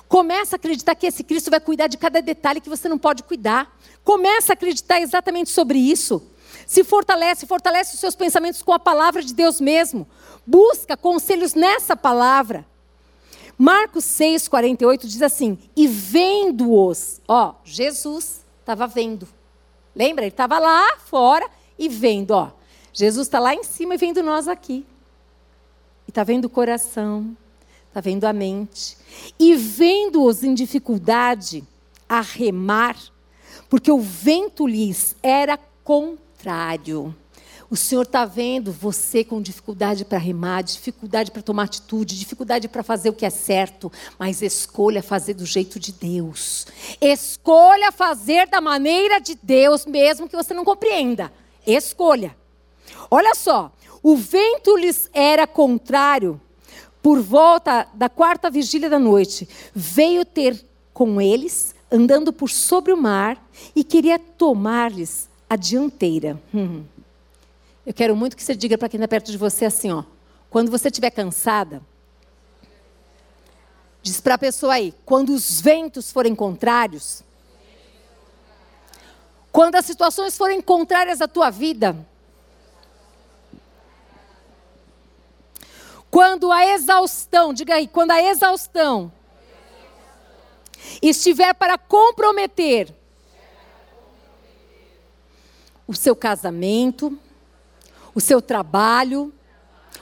[0.08, 3.24] Começa a acreditar que esse Cristo vai cuidar de cada detalhe que você não pode
[3.24, 3.76] cuidar.
[4.04, 6.22] Começa a acreditar exatamente sobre isso.
[6.66, 10.06] Se fortalece, fortalece os seus pensamentos com a palavra de Deus mesmo.
[10.46, 12.64] Busca conselhos nessa palavra.
[13.58, 19.26] Marcos 6, 48 diz assim: E vendo-os, ó, Jesus estava vendo.
[19.96, 20.24] Lembra?
[20.24, 21.44] Ele estava lá fora
[21.76, 22.52] e vendo, ó.
[22.92, 24.86] Jesus está lá em cima e vendo nós aqui.
[26.06, 27.36] E está vendo o coração,
[27.88, 28.96] está vendo a mente.
[29.38, 31.64] E vendo-os em dificuldade
[32.08, 32.96] a remar,
[33.68, 37.14] porque o vento lhes era contrário.
[37.70, 42.82] O Senhor está vendo você com dificuldade para remar, dificuldade para tomar atitude, dificuldade para
[42.82, 46.66] fazer o que é certo, mas escolha fazer do jeito de Deus.
[46.98, 51.30] Escolha fazer da maneira de Deus, mesmo que você não compreenda.
[51.66, 52.34] Escolha.
[53.10, 53.70] Olha só,
[54.02, 56.40] o vento lhes era contrário.
[57.02, 60.58] Por volta da quarta vigília da noite, veio ter
[60.94, 66.40] com eles, andando por sobre o mar, e queria tomar-lhes a dianteira.
[66.52, 66.82] Hum.
[67.88, 70.04] Eu quero muito que você diga para quem está perto de você assim, ó.
[70.50, 71.80] Quando você estiver cansada,
[74.02, 77.22] diz para a pessoa aí, quando os ventos forem contrários,
[79.50, 81.96] quando as situações forem contrárias à tua vida,
[86.10, 89.12] Quando a exaustão, diga aí, quando a exaustão
[91.02, 92.94] estiver para comprometer
[95.86, 97.18] o seu casamento,
[98.18, 99.32] o seu trabalho,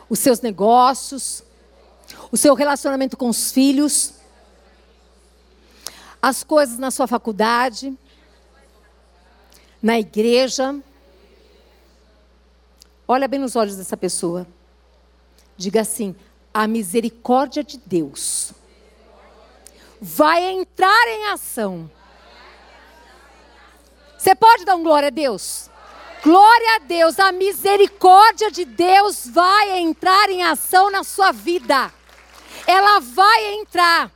[0.09, 1.43] os seus negócios,
[2.33, 4.15] o seu relacionamento com os filhos,
[6.23, 7.95] as coisas na sua faculdade,
[9.83, 10.75] na igreja.
[13.07, 14.47] Olha bem nos olhos dessa pessoa.
[15.55, 16.17] Diga assim:
[16.55, 18.55] a misericórdia de Deus
[20.01, 21.91] vai entrar em ação.
[24.17, 25.69] Você pode dar um glória a Deus?
[26.23, 31.93] Glória a Deus, a misericórdia de Deus vai entrar em ação na sua vida.
[32.67, 34.11] Ela vai entrar.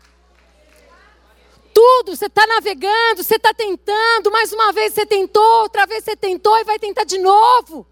[1.72, 6.16] Tudo, você está navegando, você está tentando, mais uma vez você tentou, outra vez você
[6.16, 7.86] tentou e vai tentar de novo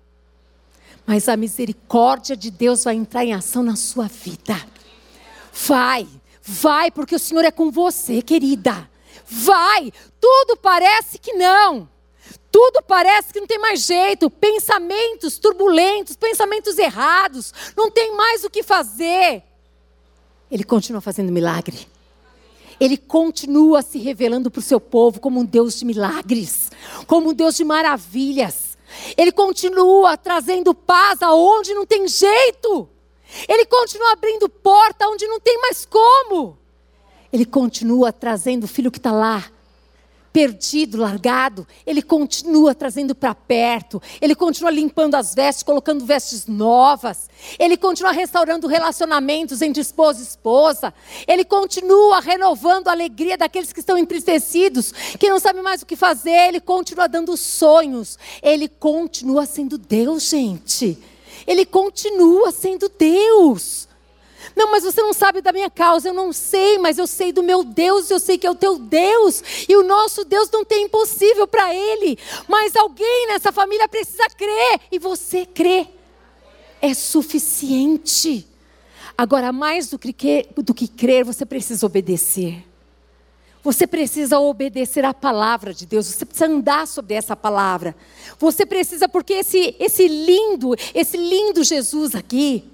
[1.08, 4.54] mas a misericórdia de Deus vai entrar em ação na sua vida.
[5.66, 6.06] Vai,
[6.42, 8.86] vai, porque o Senhor é com você, querida.
[9.24, 9.90] Vai,
[10.20, 11.88] tudo parece que não.
[12.50, 14.30] Tudo parece que não tem mais jeito.
[14.30, 19.42] Pensamentos turbulentos, pensamentos errados, não tem mais o que fazer.
[20.50, 21.86] Ele continua fazendo milagre.
[22.80, 26.70] Ele continua se revelando para o seu povo como um Deus de milagres,
[27.06, 28.78] como um Deus de maravilhas.
[29.16, 32.88] Ele continua trazendo paz aonde não tem jeito.
[33.48, 36.56] Ele continua abrindo porta onde não tem mais como.
[37.32, 39.44] Ele continua trazendo o filho que está lá,
[40.32, 47.28] perdido, largado, ele continua trazendo para perto, ele continua limpando as vestes, colocando vestes novas,
[47.58, 50.94] ele continua restaurando relacionamentos entre esposa e esposa,
[51.26, 55.96] ele continua renovando a alegria daqueles que estão entristecidos, que não sabem mais o que
[55.96, 60.98] fazer, ele continua dando sonhos, ele continua sendo Deus, gente.
[61.46, 63.88] Ele continua sendo Deus.
[64.54, 66.08] Não, mas você não sabe da minha causa.
[66.08, 68.78] Eu não sei, mas eu sei do meu Deus, eu sei que é o teu
[68.78, 69.42] Deus.
[69.68, 72.18] E o nosso Deus não tem impossível para ele.
[72.48, 74.80] Mas alguém nessa família precisa crer.
[74.90, 75.88] E você crê.
[76.80, 78.46] É suficiente.
[79.16, 82.64] Agora, mais do que, do que crer, você precisa obedecer.
[83.62, 87.96] Você precisa obedecer à palavra de Deus, você precisa andar sobre essa palavra.
[88.38, 92.64] Você precisa, porque esse, esse lindo, esse lindo Jesus aqui,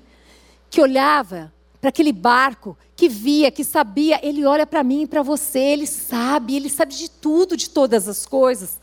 [0.75, 5.23] que olhava para aquele barco que via, que sabia, ele olha para mim e para
[5.23, 8.81] você, ele sabe, ele sabe de tudo, de todas as coisas.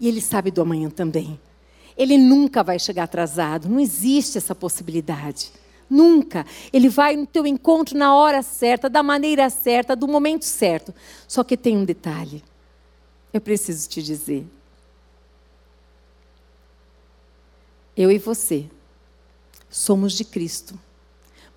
[0.00, 1.38] E ele sabe do amanhã também.
[1.94, 5.52] Ele nunca vai chegar atrasado, não existe essa possibilidade.
[5.90, 6.46] Nunca.
[6.72, 10.94] Ele vai no teu encontro na hora certa, da maneira certa, do momento certo.
[11.28, 12.42] Só que tem um detalhe.
[13.30, 14.46] Eu preciso te dizer.
[17.94, 18.70] Eu e você
[19.68, 20.85] somos de Cristo.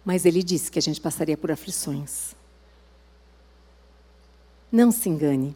[0.09, 2.33] Mas ele disse que a gente passaria por aflições.
[4.71, 5.55] Não se engane,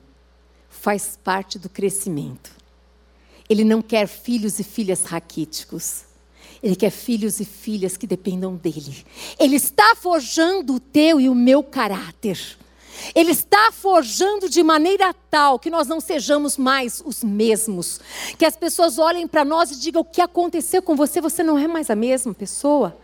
[0.69, 2.51] faz parte do crescimento.
[3.49, 6.03] Ele não quer filhos e filhas raquíticos.
[6.61, 9.03] Ele quer filhos e filhas que dependam dele.
[9.39, 12.37] Ele está forjando o teu e o meu caráter.
[13.15, 17.99] Ele está forjando de maneira tal que nós não sejamos mais os mesmos.
[18.37, 21.19] Que as pessoas olhem para nós e digam: o que aconteceu com você?
[21.19, 22.95] Você não é mais a mesma pessoa.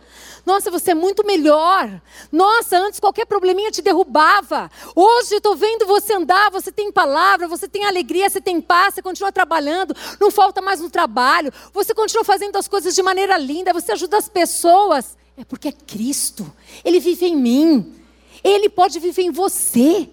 [0.44, 2.00] Nossa, você é muito melhor.
[2.30, 4.70] Nossa, antes qualquer probleminha te derrubava.
[4.94, 9.02] Hoje estou vendo você andar, você tem palavra, você tem alegria, você tem paz, você
[9.02, 13.72] continua trabalhando, não falta mais no trabalho, você continua fazendo as coisas de maneira linda,
[13.72, 15.16] você ajuda as pessoas.
[15.36, 16.50] É porque é Cristo,
[16.84, 17.94] Ele vive em mim,
[18.42, 20.10] Ele pode viver em você.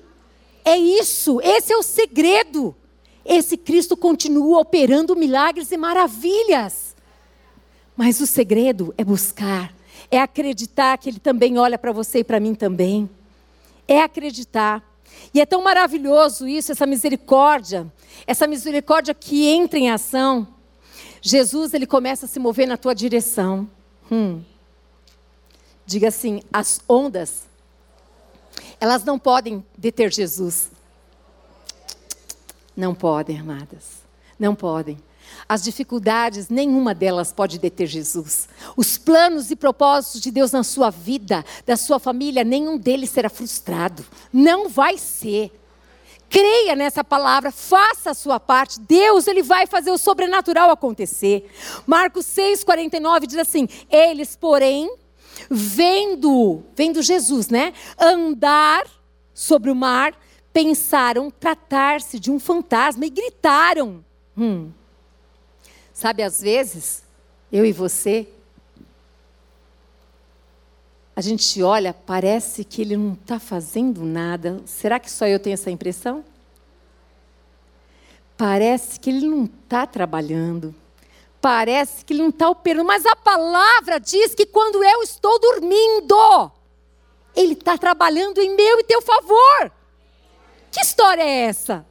[0.63, 2.75] É isso, esse é o segredo.
[3.23, 6.95] Esse Cristo continua operando milagres e maravilhas.
[7.95, 9.73] Mas o segredo é buscar
[10.09, 13.09] é acreditar que Ele também olha para você e para mim também.
[13.87, 14.83] É acreditar.
[15.33, 17.91] E é tão maravilhoso isso, essa misericórdia,
[18.25, 20.47] essa misericórdia que entra em ação.
[21.21, 23.67] Jesus, ele começa a se mover na tua direção.
[24.11, 24.41] Hum.
[25.85, 27.47] Diga assim: as ondas,
[28.79, 30.69] elas não podem deter Jesus.
[32.75, 34.03] Não podem, amadas.
[34.39, 34.97] Não podem.
[35.47, 38.47] As dificuldades, nenhuma delas pode deter Jesus.
[38.75, 43.29] Os planos e propósitos de Deus na sua vida, da sua família, nenhum deles será
[43.29, 44.05] frustrado.
[44.31, 45.51] Não vai ser.
[46.29, 48.79] Creia nessa palavra, faça a sua parte.
[48.81, 51.49] Deus, ele vai fazer o sobrenatural acontecer.
[51.85, 54.93] Marcos 6:49 diz assim: "Eles, porém,
[55.49, 58.85] vendo, vendo Jesus, né, andar
[59.33, 60.13] sobre o mar,
[60.51, 64.03] pensaram tratar-se de um fantasma e gritaram.
[64.35, 64.71] Hum.
[65.97, 67.01] Sabe, às vezes,
[67.51, 68.27] eu e você,
[71.15, 74.61] a gente olha, parece que ele não está fazendo nada.
[74.67, 76.23] Será que só eu tenho essa impressão?
[78.37, 80.75] Parece que ele não está trabalhando.
[81.41, 82.85] Parece que ele não está operando.
[82.85, 86.51] Mas a palavra diz que quando eu estou dormindo,
[87.35, 89.71] ele está trabalhando em meu e teu favor.
[90.69, 91.83] Que história é essa?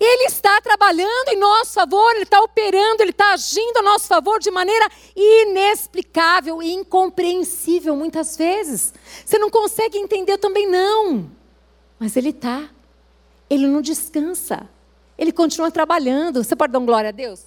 [0.00, 4.38] Ele está trabalhando em nosso favor, Ele está operando, Ele está agindo a nosso favor
[4.38, 8.94] de maneira inexplicável e incompreensível muitas vezes.
[9.24, 11.30] Você não consegue entender também, não.
[11.98, 12.68] Mas Ele está.
[13.50, 14.68] Ele não descansa.
[15.16, 16.44] Ele continua trabalhando.
[16.44, 17.46] Você pode dar um glória a Deus?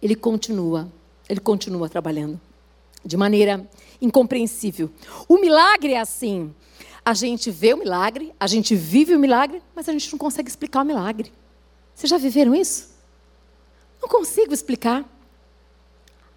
[0.00, 0.88] Ele continua.
[1.28, 2.40] Ele continua trabalhando
[3.04, 3.68] de maneira
[4.00, 4.90] incompreensível.
[5.28, 6.54] O milagre é assim.
[7.04, 10.48] A gente vê o milagre, a gente vive o milagre, mas a gente não consegue
[10.48, 11.32] explicar o milagre.
[11.94, 12.90] Vocês já viveram isso?
[14.00, 15.04] Não consigo explicar.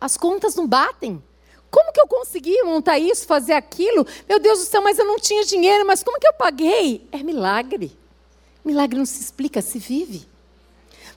[0.02, 1.22] As contas não batem.
[1.70, 4.08] Como que eu consegui montar isso, fazer aquilo?
[4.28, 7.08] Meu Deus do céu, mas eu não tinha dinheiro, mas como que eu paguei?
[7.12, 7.96] É milagre.
[8.64, 10.28] Milagre não se explica, se vive.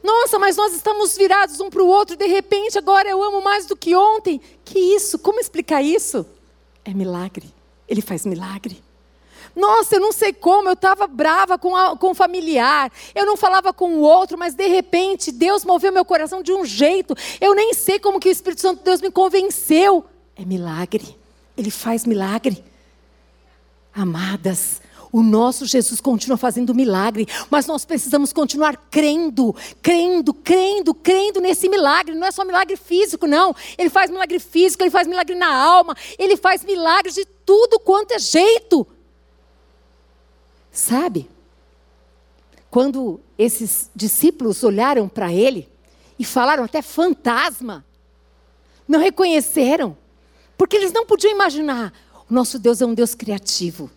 [0.02, 3.66] Nossa, mas nós estamos virados um para o outro, de repente agora eu amo mais
[3.66, 4.40] do que ontem.
[4.64, 5.18] Que isso?
[5.18, 6.26] Como explicar isso?
[6.84, 7.52] É milagre.
[7.88, 8.82] Ele faz milagre.
[9.58, 13.36] Nossa, eu não sei como, eu estava brava com, a, com o familiar, eu não
[13.36, 17.56] falava com o outro, mas de repente Deus moveu meu coração de um jeito, eu
[17.56, 20.04] nem sei como que o Espírito Santo de Deus me convenceu.
[20.36, 21.04] É milagre,
[21.56, 22.64] Ele faz milagre.
[23.92, 31.40] Amadas, o nosso Jesus continua fazendo milagre, mas nós precisamos continuar crendo, crendo, crendo, crendo
[31.40, 32.14] nesse milagre.
[32.14, 33.52] Não é só milagre físico, não.
[33.76, 38.12] Ele faz milagre físico, ele faz milagre na alma, ele faz milagres de tudo quanto
[38.12, 38.86] é jeito.
[40.70, 41.28] Sabe?
[42.70, 45.68] Quando esses discípulos olharam para ele
[46.18, 47.84] e falaram até fantasma,
[48.86, 49.96] não reconheceram,
[50.56, 51.92] porque eles não podiam imaginar.
[52.28, 53.90] O nosso Deus é um Deus criativo.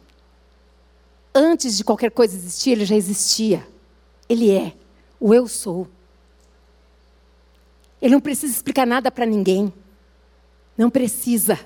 [1.34, 3.65] Antes de qualquer coisa existir, ele já existia.
[4.27, 4.73] Ele é
[5.19, 5.88] o eu sou.
[8.01, 9.73] Ele não precisa explicar nada para ninguém.
[10.77, 11.60] Não precisa.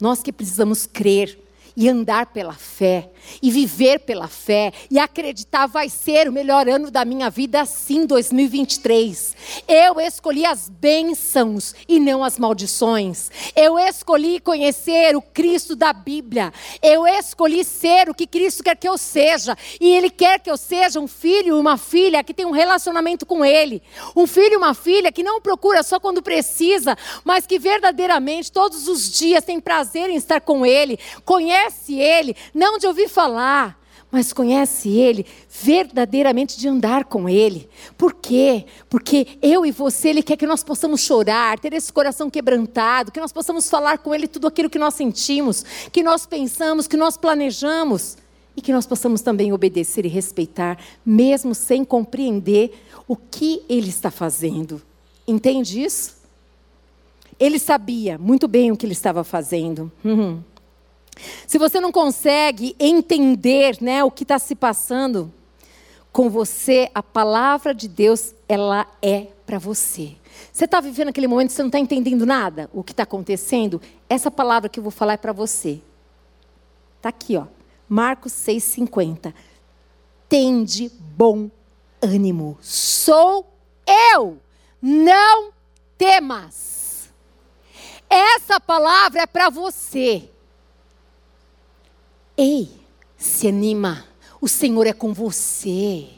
[0.00, 1.38] Nós que precisamos crer
[1.76, 6.90] e andar pela fé, e viver pela fé, e acreditar vai ser o melhor ano
[6.90, 9.36] da minha vida, sim, 2023.
[9.66, 13.30] Eu escolhi as bênçãos e não as maldições.
[13.56, 16.52] Eu escolhi conhecer o Cristo da Bíblia.
[16.82, 20.56] Eu escolhi ser o que Cristo quer que eu seja, e Ele quer que eu
[20.56, 23.82] seja um filho uma filha que tem um relacionamento com Ele.
[24.16, 29.10] Um filho uma filha que não procura só quando precisa, mas que verdadeiramente todos os
[29.10, 33.78] dias tem prazer em estar com Ele, conhece conhece Ele, não de ouvir falar,
[34.10, 37.68] mas conhece Ele verdadeiramente de andar com Ele.
[37.96, 38.66] Por quê?
[38.90, 43.20] Porque eu e você, Ele quer que nós possamos chorar, ter esse coração quebrantado, que
[43.20, 47.16] nós possamos falar com Ele tudo aquilo que nós sentimos, que nós pensamos, que nós
[47.16, 48.18] planejamos.
[48.54, 54.10] E que nós possamos também obedecer e respeitar, mesmo sem compreender o que Ele está
[54.10, 54.82] fazendo.
[55.26, 56.16] Entende isso?
[57.40, 59.90] Ele sabia muito bem o que ele estava fazendo.
[60.04, 60.42] Uhum.
[61.46, 65.32] Se você não consegue entender né, o que está se passando
[66.10, 70.16] com você, a palavra de Deus, ela é para você.
[70.52, 73.80] Você está vivendo aquele momento você não está entendendo nada, o que está acontecendo?
[74.08, 75.80] Essa palavra que eu vou falar é para você.
[76.96, 77.46] Está aqui, ó.
[77.88, 79.34] Marcos 6,50.
[80.28, 81.50] Tende bom
[82.00, 82.56] ânimo.
[82.60, 83.46] Sou
[84.14, 84.38] eu.
[84.80, 85.52] Não
[85.98, 87.10] temas.
[88.08, 90.28] Essa palavra é para você.
[92.36, 92.70] Ei,
[93.16, 94.04] se anima.
[94.40, 96.08] O Senhor é com você.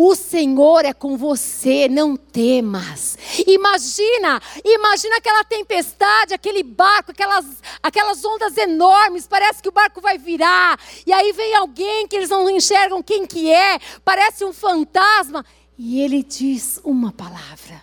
[0.00, 3.18] O Senhor é com você, não temas.
[3.44, 7.44] Imagina, imagina aquela tempestade, aquele barco, aquelas,
[7.82, 10.78] aquelas ondas enormes, parece que o barco vai virar.
[11.04, 15.44] E aí vem alguém que eles não enxergam quem que é, parece um fantasma.
[15.76, 17.82] E ele diz uma palavra.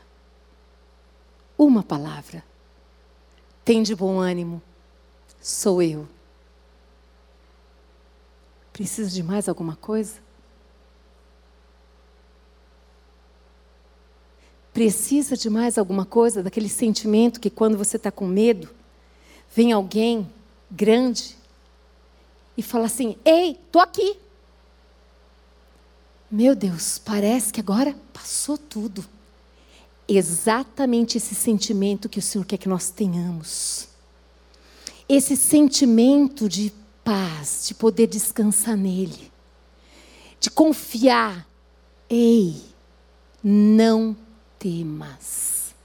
[1.57, 2.41] Uma palavra.
[3.65, 4.61] Tem de bom ânimo.
[5.41, 6.14] Sou eu.
[8.75, 10.15] Precisa de mais alguma coisa?
[14.73, 16.43] Precisa de mais alguma coisa?
[16.43, 18.69] Daquele sentimento que quando você está com medo,
[19.55, 20.29] vem alguém
[20.69, 21.37] grande
[22.57, 24.19] e fala assim: Ei, tô aqui.
[26.29, 29.05] Meu Deus, parece que agora passou tudo.
[30.05, 33.87] Exatamente esse sentimento que o Senhor quer que nós tenhamos.
[35.07, 36.73] Esse sentimento de
[37.05, 39.31] paz, de poder descansar nele,
[40.39, 41.47] de confiar.
[42.09, 42.61] Ei,
[43.43, 44.17] não
[44.57, 45.75] temas.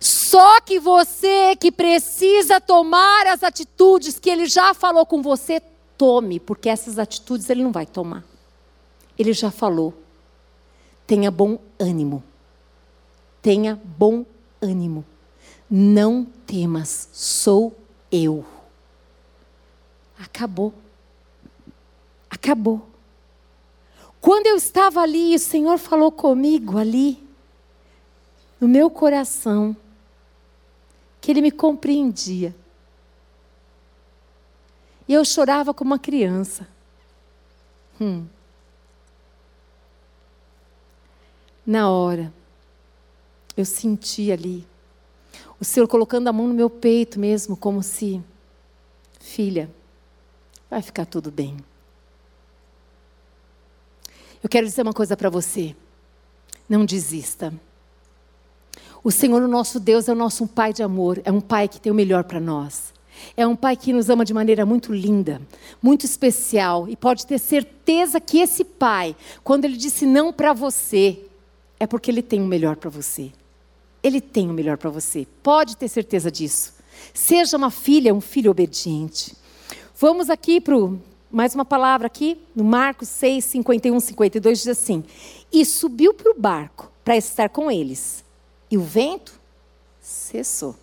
[0.00, 5.60] Só que você que precisa tomar as atitudes que ele já falou com você,
[5.96, 8.24] tome, porque essas atitudes ele não vai tomar.
[9.18, 9.92] Ele já falou.
[11.06, 12.22] Tenha bom ânimo.
[13.42, 14.24] Tenha bom
[14.60, 15.04] ânimo.
[15.68, 17.76] Não temas, sou
[18.10, 18.44] eu.
[20.18, 20.74] Acabou.
[22.28, 22.88] Acabou.
[24.20, 27.24] Quando eu estava ali, o Senhor falou comigo ali,
[28.60, 29.76] no meu coração,
[31.20, 32.54] que Ele me compreendia.
[35.06, 36.68] E eu chorava como uma criança.
[38.00, 38.26] Hum.
[41.64, 42.32] Na hora,
[43.56, 44.66] eu senti ali,
[45.60, 48.22] o Senhor colocando a mão no meu peito mesmo, como se,
[49.20, 49.70] filha,
[50.70, 51.56] Vai ficar tudo bem.
[54.42, 55.74] Eu quero dizer uma coisa para você.
[56.68, 57.52] Não desista.
[59.02, 61.80] O Senhor, o nosso Deus, é o nosso Pai de amor, é um Pai que
[61.80, 62.92] tem o melhor para nós.
[63.36, 65.40] É um Pai que nos ama de maneira muito linda,
[65.82, 66.88] muito especial.
[66.88, 71.24] E pode ter certeza que esse Pai, quando Ele disse não para você,
[71.80, 73.32] é porque Ele tem o melhor para você.
[74.02, 75.26] Ele tem o melhor para você.
[75.42, 76.74] Pode ter certeza disso.
[77.12, 79.34] Seja uma filha, um filho obediente.
[80.00, 80.76] Vamos aqui para
[81.28, 85.02] mais uma palavra aqui, no Marcos 6, 51, 52, diz assim:
[85.50, 88.24] E subiu para o barco para estar com eles.
[88.70, 89.32] E o vento
[90.00, 90.76] cessou.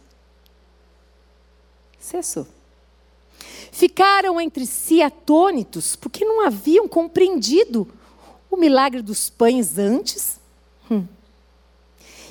[1.98, 2.46] Cessou.
[3.72, 7.88] Ficaram entre si atônitos, porque não haviam compreendido
[8.52, 10.42] o milagre dos pães antes.
[10.92, 11.06] Hum.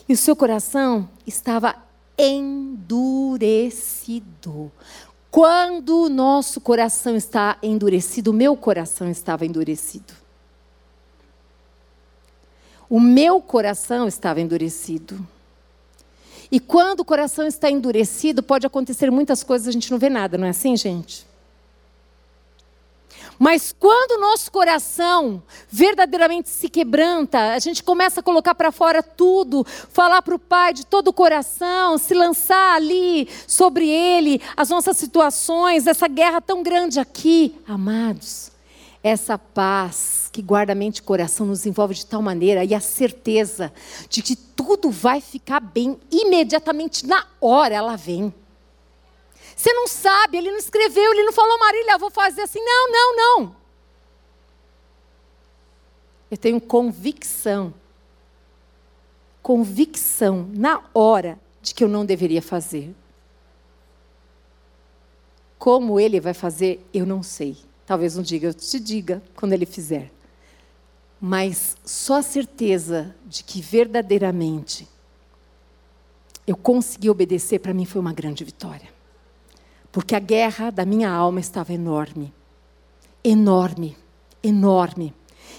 [0.06, 1.76] E o seu coração estava
[2.18, 3.50] endurecido.
[5.34, 10.14] Quando o nosso coração está endurecido, o meu coração estava endurecido.
[12.88, 15.18] O meu coração estava endurecido.
[16.52, 20.38] E quando o coração está endurecido, pode acontecer muitas coisas, a gente não vê nada,
[20.38, 21.26] não é assim, gente?
[23.38, 29.02] Mas quando o nosso coração verdadeiramente se quebranta, a gente começa a colocar para fora
[29.02, 34.68] tudo, falar para o Pai de todo o coração, se lançar ali sobre Ele, as
[34.68, 38.52] nossas situações, essa guerra tão grande aqui, amados.
[39.02, 42.74] Essa paz que guarda a mente e o coração nos envolve de tal maneira e
[42.74, 43.72] a certeza
[44.08, 48.32] de que tudo vai ficar bem imediatamente na hora ela vem.
[49.56, 52.58] Você não sabe, ele não escreveu, ele não falou, Marília, vou fazer assim.
[52.60, 53.56] Não, não, não.
[56.30, 57.72] Eu tenho convicção.
[59.42, 62.94] Convicção na hora de que eu não deveria fazer.
[65.58, 67.56] Como ele vai fazer, eu não sei.
[67.86, 70.10] Talvez um dia eu te diga quando ele fizer.
[71.20, 74.88] Mas só a certeza de que verdadeiramente
[76.46, 78.93] eu consegui obedecer, para mim foi uma grande vitória
[79.94, 82.34] porque a guerra da minha alma estava enorme.
[83.22, 83.96] Enorme,
[84.42, 85.14] enorme.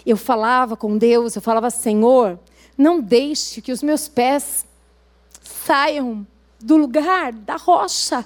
[0.06, 2.38] Eu falava com Deus, eu falava, Senhor,
[2.78, 4.66] não deixe que os meus pés
[5.42, 6.28] saiam
[6.60, 8.26] do lugar, da rocha.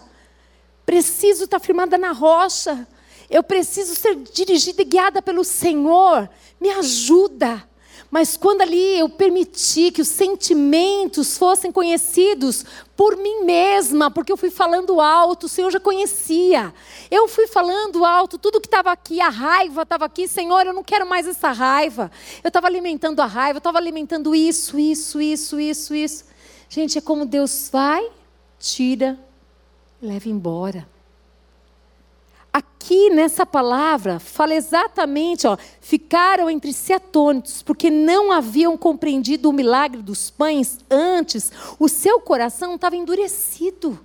[0.83, 2.87] Preciso estar firmada na rocha.
[3.29, 6.27] Eu preciso ser dirigida e guiada pelo Senhor.
[6.59, 7.68] Me ajuda.
[8.11, 12.65] Mas quando ali eu permiti que os sentimentos fossem conhecidos
[12.97, 16.73] por mim mesma, porque eu fui falando alto, o Senhor já conhecia.
[17.11, 20.83] Eu fui falando alto, tudo que estava aqui, a raiva estava aqui, Senhor, eu não
[20.83, 22.11] quero mais essa raiva.
[22.43, 26.25] Eu estava alimentando a raiva, eu estava alimentando isso, isso, isso, isso, isso.
[26.67, 28.09] Gente, é como Deus vai,
[28.59, 29.19] tira,
[30.01, 30.98] leva embora
[32.51, 39.53] aqui nessa palavra fala exatamente, ó, ficaram entre si atônitos, porque não haviam compreendido o
[39.53, 43.99] milagre dos pães antes, o seu coração estava endurecido.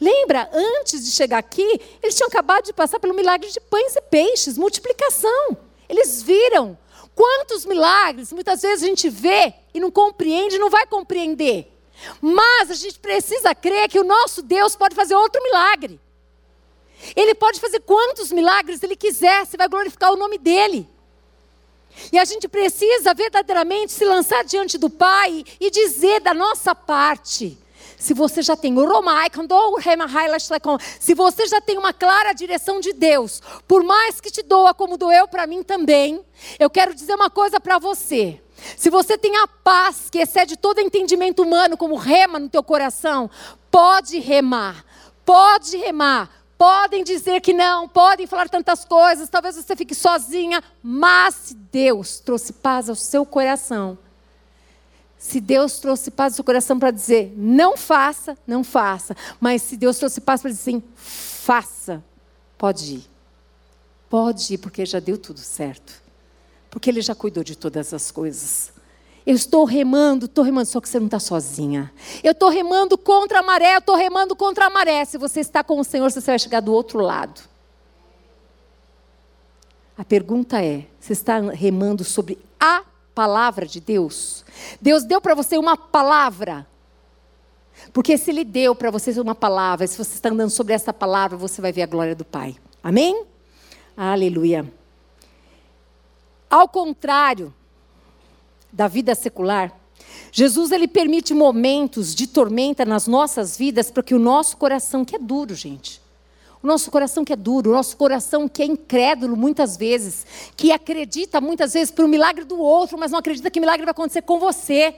[0.00, 4.00] Lembra, antes de chegar aqui, eles tinham acabado de passar pelo milagre de pães e
[4.02, 5.56] peixes, multiplicação.
[5.88, 6.76] Eles viram
[7.14, 11.72] quantos milagres muitas vezes a gente vê e não compreende, não vai compreender.
[12.20, 16.00] Mas a gente precisa crer que o nosso Deus pode fazer outro milagre.
[17.16, 20.88] Ele pode fazer quantos milagres ele quiser, você vai glorificar o nome dele.
[22.10, 27.58] E a gente precisa verdadeiramente se lançar diante do Pai e dizer da nossa parte.
[27.98, 28.74] Se você já tem
[30.98, 34.98] se você já tem uma clara direção de Deus, por mais que te doa como
[34.98, 36.20] doeu para mim também,
[36.58, 38.40] eu quero dizer uma coisa para você.
[38.76, 43.30] Se você tem a paz que excede todo entendimento humano, como rema no teu coração,
[43.70, 44.84] pode remar,
[45.24, 51.34] pode remar, Podem dizer que não, podem falar tantas coisas, talvez você fique sozinha, mas
[51.34, 53.98] se Deus trouxe paz ao seu coração,
[55.18, 59.76] se Deus trouxe paz ao seu coração para dizer não faça, não faça, mas se
[59.76, 62.00] Deus trouxe paz para dizer sim, faça,
[62.56, 63.10] pode ir.
[64.08, 66.00] Pode ir, porque já deu tudo certo.
[66.70, 68.72] Porque Ele já cuidou de todas as coisas.
[69.24, 71.92] Eu estou remando, estou remando, só que você não está sozinha.
[72.24, 75.04] Eu estou remando contra a maré, eu estou remando contra a maré.
[75.04, 77.40] Se você está com o Senhor, você vai chegar do outro lado.
[79.96, 82.82] A pergunta é: você está remando sobre a
[83.14, 84.44] palavra de Deus?
[84.80, 86.66] Deus deu para você uma palavra.
[87.92, 91.36] Porque se Ele deu para você uma palavra, se você está andando sobre essa palavra,
[91.36, 92.56] você vai ver a glória do Pai.
[92.82, 93.24] Amém?
[93.96, 94.70] Aleluia.
[96.50, 97.52] Ao contrário,
[98.72, 99.72] da vida secular,
[100.30, 105.14] Jesus ele permite momentos de tormenta nas nossas vidas para que o nosso coração que
[105.14, 106.00] é duro, gente.
[106.62, 110.24] O nosso coração que é duro, o nosso coração que é incrédulo muitas vezes,
[110.56, 113.90] que acredita muitas vezes para o milagre do outro, mas não acredita que milagre vai
[113.90, 114.94] acontecer com você.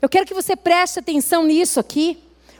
[0.00, 2.18] Eu quero que você preste atenção nisso aqui,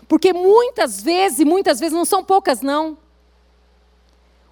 [0.08, 2.98] porque muitas vezes, muitas vezes, não são poucas não,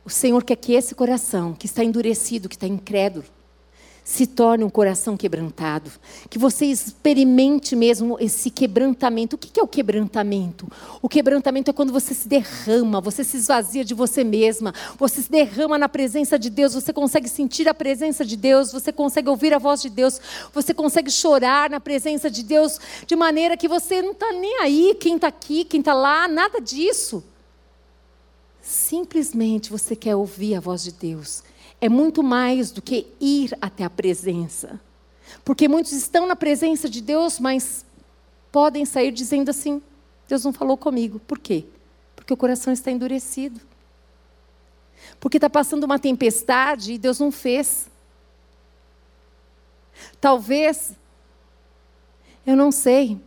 [0.06, 3.26] o Senhor quer que esse coração, que está endurecido, que está incrédulo,
[4.06, 5.90] se torne um coração quebrantado.
[6.30, 9.34] Que você experimente mesmo esse quebrantamento.
[9.34, 10.70] O que é o quebrantamento?
[11.02, 15.28] O quebrantamento é quando você se derrama, você se esvazia de você mesma, você se
[15.28, 19.52] derrama na presença de Deus, você consegue sentir a presença de Deus, você consegue ouvir
[19.52, 20.20] a voz de Deus,
[20.54, 22.78] você consegue chorar na presença de Deus
[23.08, 26.60] de maneira que você não está nem aí, quem está aqui, quem está lá, nada
[26.60, 27.24] disso.
[28.62, 31.42] Simplesmente você quer ouvir a voz de Deus
[31.80, 34.80] é muito mais do que ir até a presença.
[35.44, 37.84] Porque muitos estão na presença de Deus, mas
[38.50, 39.82] podem sair dizendo assim:
[40.28, 41.18] Deus não falou comigo.
[41.20, 41.64] Por quê?
[42.14, 43.60] Porque o coração está endurecido.
[45.20, 47.88] Porque está passando uma tempestade e Deus não fez.
[50.20, 50.92] Talvez,
[52.46, 53.20] eu não sei,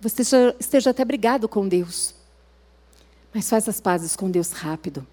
[0.00, 0.22] você
[0.58, 2.14] esteja, até brigado com Deus.
[3.32, 5.06] Mas faz as pazes com Deus rápido.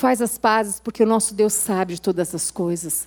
[0.00, 3.06] Faz as pazes, porque o nosso Deus sabe de todas as coisas.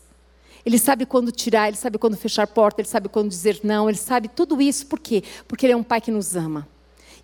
[0.63, 3.97] Ele sabe quando tirar, ele sabe quando fechar porta, ele sabe quando dizer não, ele
[3.97, 4.85] sabe tudo isso.
[4.85, 5.23] Por quê?
[5.47, 6.67] Porque ele é um pai que nos ama.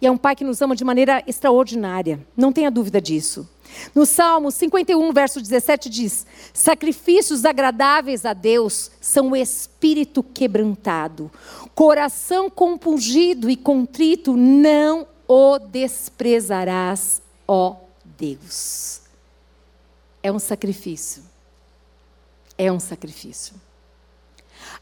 [0.02, 2.20] E é um pai que nos ama de maneira extraordinária.
[2.36, 3.48] Não tenha dúvida disso.
[3.94, 11.30] No Salmo 51, verso 17 diz: Sacrifícios agradáveis a Deus são o espírito quebrantado,
[11.76, 17.76] coração compungido e contrito não o desprezarás, ó
[18.18, 19.09] Deus.
[20.22, 21.24] É um sacrifício.
[22.58, 23.56] É um sacrifício.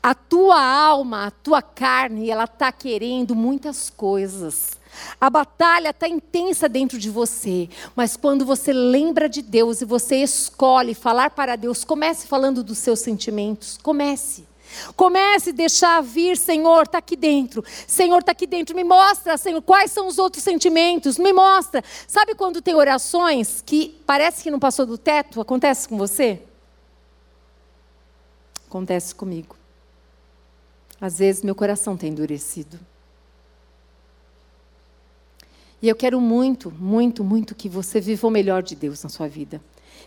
[0.02, 4.78] A tua alma, a tua carne, ela está querendo muitas coisas.
[5.20, 10.18] A batalha está intensa dentro de você, mas quando você lembra de Deus e você
[10.18, 13.78] escolhe falar para Deus, comece falando dos seus sentimentos.
[13.82, 14.46] Comece.
[14.96, 17.64] Comece a deixar vir, Senhor, está aqui dentro.
[17.86, 18.76] Senhor, está aqui dentro.
[18.76, 21.18] Me mostra, Senhor, quais são os outros sentimentos.
[21.18, 21.84] Me mostra.
[22.08, 25.42] Sabe quando tem orações que parece que não passou do teto?
[25.42, 26.42] Acontece com você?
[28.68, 29.56] Acontece comigo.
[31.00, 32.80] Às vezes meu coração tem endurecido.
[35.82, 39.28] E eu quero muito, muito, muito que você viva o melhor de Deus na sua
[39.28, 39.62] vida.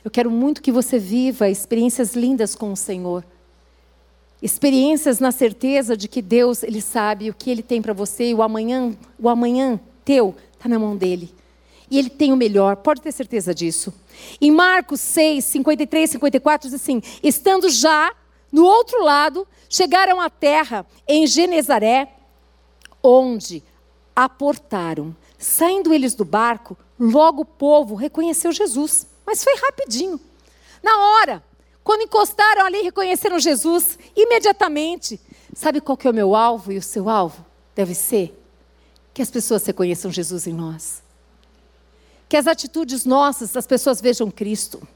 [0.05, 3.25] Eu quero muito que você viva experiências lindas com o Senhor.
[4.43, 8.35] Experiências na certeza de que Deus, Ele sabe o que Ele tem para você e
[8.35, 11.35] o amanhã, o amanhã teu está na mão dEle.
[11.91, 13.93] E Ele tem o melhor, pode ter certeza disso.
[14.41, 18.15] Em Marcos 6, 53, 54, diz assim: Estando já
[18.51, 22.13] no outro lado, chegaram à terra em Genezaré,
[23.03, 23.63] onde
[24.15, 25.15] aportaram.
[25.39, 29.07] Saindo eles do barco, logo o povo reconheceu Jesus.
[29.25, 30.21] Mas foi rapidinho.
[30.83, 31.43] Na hora,
[31.83, 35.21] quando encostaram ali reconheceram Jesus, imediatamente,
[35.55, 37.45] sabe qual que é o meu alvo e o seu alvo?
[37.75, 38.37] Deve ser
[39.13, 41.03] que as pessoas reconheçam Jesus em nós.
[42.29, 44.87] Que as atitudes nossas, as pessoas vejam Cristo.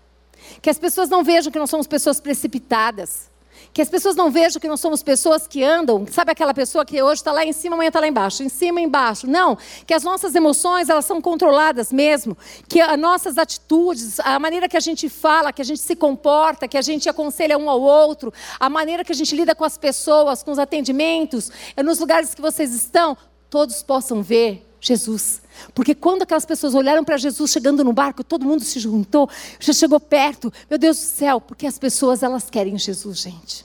[0.61, 3.31] Que as pessoas não vejam que nós somos pessoas precipitadas.
[3.75, 7.03] Que as pessoas não vejam que nós somos pessoas que andam, sabe aquela pessoa que
[7.03, 9.27] hoje está lá em cima, amanhã está lá embaixo, em cima e embaixo.
[9.27, 14.69] Não, que as nossas emoções, elas são controladas mesmo, que as nossas atitudes, a maneira
[14.69, 17.83] que a gente fala, que a gente se comporta, que a gente aconselha um ao
[17.83, 21.99] outro, a maneira que a gente lida com as pessoas, com os atendimentos, é nos
[21.99, 23.17] lugares que vocês estão,
[23.51, 25.41] todos possam ver Jesus.
[25.75, 29.29] Porque quando aquelas pessoas olharam para Jesus chegando no barco, todo mundo se juntou,
[29.59, 30.53] já chegou perto.
[30.69, 33.65] Meu Deus do céu, porque as pessoas elas querem Jesus, gente.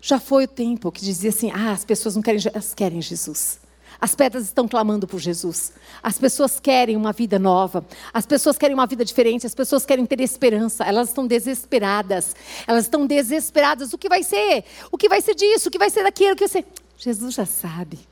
[0.00, 3.60] Já foi o tempo que dizia assim: "Ah, as pessoas não querem, elas querem Jesus".
[4.00, 5.74] As pedras estão clamando por Jesus.
[6.02, 7.84] As pessoas querem uma vida nova.
[8.14, 9.46] As pessoas querem uma vida diferente.
[9.46, 10.84] As pessoas querem ter esperança.
[10.84, 12.34] Elas estão desesperadas.
[12.66, 13.92] Elas estão desesperadas.
[13.92, 14.64] O que vai ser?
[14.90, 15.68] O que vai ser disso?
[15.68, 16.32] O que vai ser daquilo?
[16.32, 16.64] O que ser?
[16.96, 18.09] Jesus já sabe.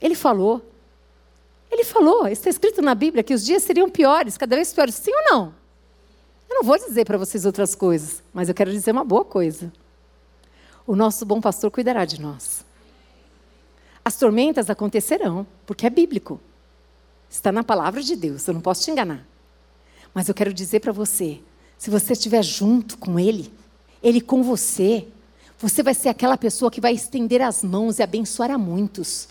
[0.00, 0.62] Ele falou.
[1.70, 4.94] Ele falou, está escrito na Bíblia que os dias seriam piores, cada vez piores.
[4.94, 5.54] Sim ou não?
[6.48, 9.72] Eu não vou dizer para vocês outras coisas, mas eu quero dizer uma boa coisa.
[10.86, 12.64] O nosso bom pastor cuidará de nós.
[14.04, 16.40] As tormentas acontecerão, porque é bíblico.
[17.28, 19.26] Está na palavra de Deus, eu não posso te enganar.
[20.14, 21.40] Mas eu quero dizer para você:
[21.76, 23.52] se você estiver junto com Ele,
[24.00, 25.08] Ele com você,
[25.58, 29.28] você vai ser aquela pessoa que vai estender as mãos e abençoar a muitos.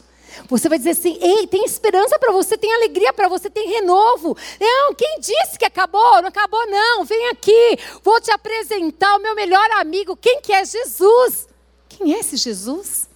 [0.48, 4.38] Você vai dizer assim: ei, tem esperança para você, tem alegria para você, tem renovo.
[4.60, 6.22] Não, quem disse que acabou?
[6.22, 7.06] Não acabou, não.
[7.06, 10.16] Vem aqui, vou te apresentar o meu melhor amigo.
[10.16, 11.48] Quem que é Jesus?
[11.90, 13.10] Quem é esse Jesus?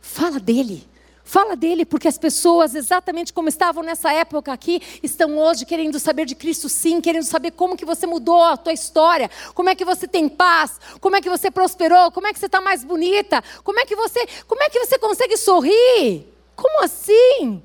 [0.00, 0.93] Fala dele.
[1.26, 6.26] Fala dele, porque as pessoas, exatamente como estavam nessa época aqui, estão hoje querendo saber
[6.26, 9.86] de Cristo sim, querendo saber como que você mudou a tua história, como é que
[9.86, 13.42] você tem paz, como é que você prosperou, como é que você está mais bonita,
[13.64, 16.26] como é que você, como é que você consegue sorrir?
[16.54, 17.62] Como assim?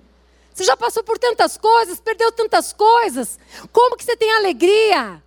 [0.53, 3.37] Você já passou por tantas coisas, perdeu tantas coisas,
[3.73, 5.21] como que você tem alegria?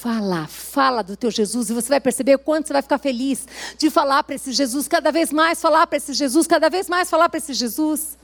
[0.00, 3.46] Fala, fala do teu Jesus e você vai perceber o quanto você vai ficar feliz
[3.76, 7.10] de falar para esse Jesus, cada vez mais falar para esse Jesus, cada vez mais
[7.10, 8.16] falar para esse Jesus.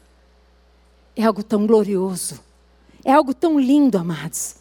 [1.14, 2.41] É algo tão glorioso,
[3.05, 4.57] é algo tão lindo, amados.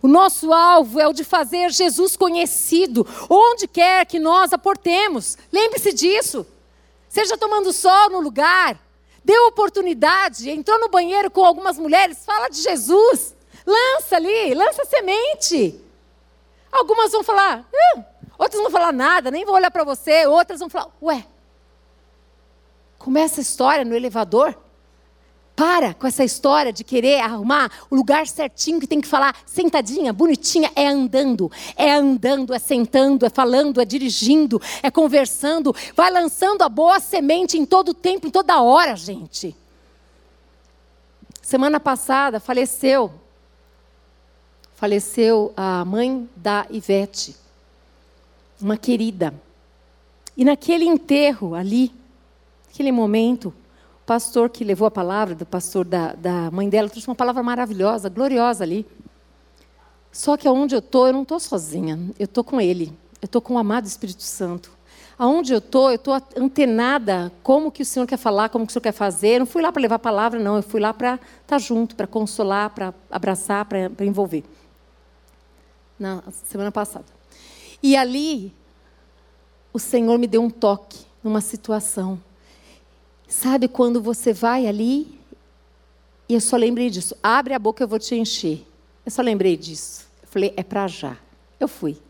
[0.00, 5.36] O nosso alvo é o de fazer Jesus conhecido, onde quer que nós aportemos.
[5.52, 6.46] Lembre-se disso.
[7.08, 8.78] Seja tomando sol no lugar,
[9.24, 13.34] deu oportunidade, entrou no banheiro com algumas mulheres, fala de Jesus.
[13.66, 15.87] Lança ali, lança semente.
[16.70, 18.02] Algumas vão falar, hum.
[18.38, 21.24] outras vão falar nada, nem vão olhar para você, outras vão falar, ué,
[22.98, 24.56] começa a história no elevador.
[25.56, 30.12] Para com essa história de querer arrumar o lugar certinho que tem que falar, sentadinha,
[30.12, 30.70] bonitinha.
[30.76, 35.74] É andando, é andando, é sentando, é falando, é dirigindo, é conversando.
[35.96, 39.56] Vai lançando a boa semente em todo tempo, em toda hora, gente.
[41.42, 43.12] Semana passada faleceu
[44.78, 47.34] faleceu a mãe da Ivete,
[48.60, 49.34] uma querida.
[50.36, 51.92] E naquele enterro ali,
[52.68, 57.08] naquele momento, o pastor que levou a palavra, do pastor da, da mãe dela, trouxe
[57.08, 58.86] uma palavra maravilhosa, gloriosa ali.
[60.12, 63.42] Só que aonde eu estou, eu não estou sozinha, eu estou com ele, eu estou
[63.42, 64.70] com o amado Espírito Santo.
[65.18, 68.72] Aonde eu estou, eu estou antenada como que o Senhor quer falar, como que o
[68.74, 69.30] Senhor quer fazer.
[69.30, 71.58] Eu não fui lá para levar a palavra, não, eu fui lá para estar tá
[71.58, 74.44] junto, para consolar, para abraçar, para envolver
[75.98, 77.06] na semana passada.
[77.82, 78.52] E ali,
[79.72, 82.20] o Senhor me deu um toque numa situação.
[83.26, 85.18] Sabe quando você vai ali
[86.28, 87.16] e eu só lembrei disso.
[87.22, 88.66] Abre a boca, eu vou te encher.
[89.04, 90.06] Eu só lembrei disso.
[90.22, 91.16] Eu falei, é para já.
[91.58, 92.00] Eu fui.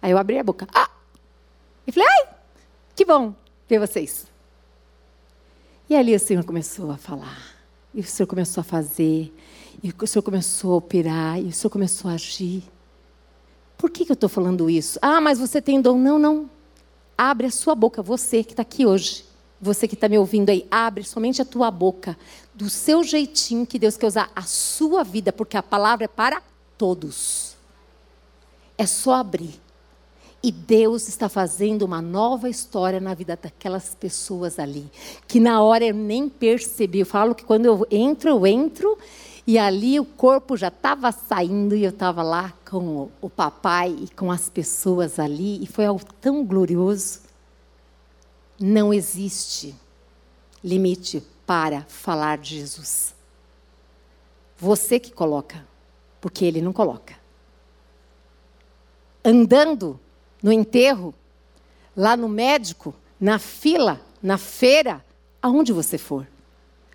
[0.00, 0.68] Aí eu abri a boca.
[0.72, 0.90] Ah!
[1.86, 2.34] E falei, ai,
[2.94, 3.34] que bom
[3.68, 4.26] ver vocês.
[5.88, 7.54] E ali o Senhor começou a falar.
[7.92, 9.32] E o Senhor começou a fazer.
[9.82, 11.40] E o Senhor começou a operar.
[11.40, 12.62] E o Senhor começou a agir.
[13.76, 14.98] Por que, que eu estou falando isso?
[15.02, 15.98] Ah, mas você tem dom.
[15.98, 16.50] Não, não.
[17.16, 19.24] Abre a sua boca, você que está aqui hoje.
[19.60, 22.18] Você que está me ouvindo aí, abre somente a tua boca,
[22.54, 26.42] do seu jeitinho que Deus quer usar a sua vida, porque a palavra é para
[26.76, 27.56] todos.
[28.76, 29.58] É só abrir.
[30.42, 34.90] E Deus está fazendo uma nova história na vida daquelas pessoas ali,
[35.26, 37.00] que na hora eu nem percebi.
[37.00, 38.98] Eu falo que quando eu entro, eu entro
[39.46, 44.08] e ali o corpo já estava saindo e eu estava lá com o papai e
[44.08, 47.20] com as pessoas ali, e foi algo tão glorioso.
[48.58, 49.74] Não existe
[50.62, 53.14] limite para falar de Jesus.
[54.56, 55.66] Você que coloca,
[56.20, 57.14] porque ele não coloca.
[59.22, 60.00] Andando
[60.42, 61.14] no enterro,
[61.94, 65.04] lá no médico, na fila, na feira,
[65.42, 66.26] aonde você for.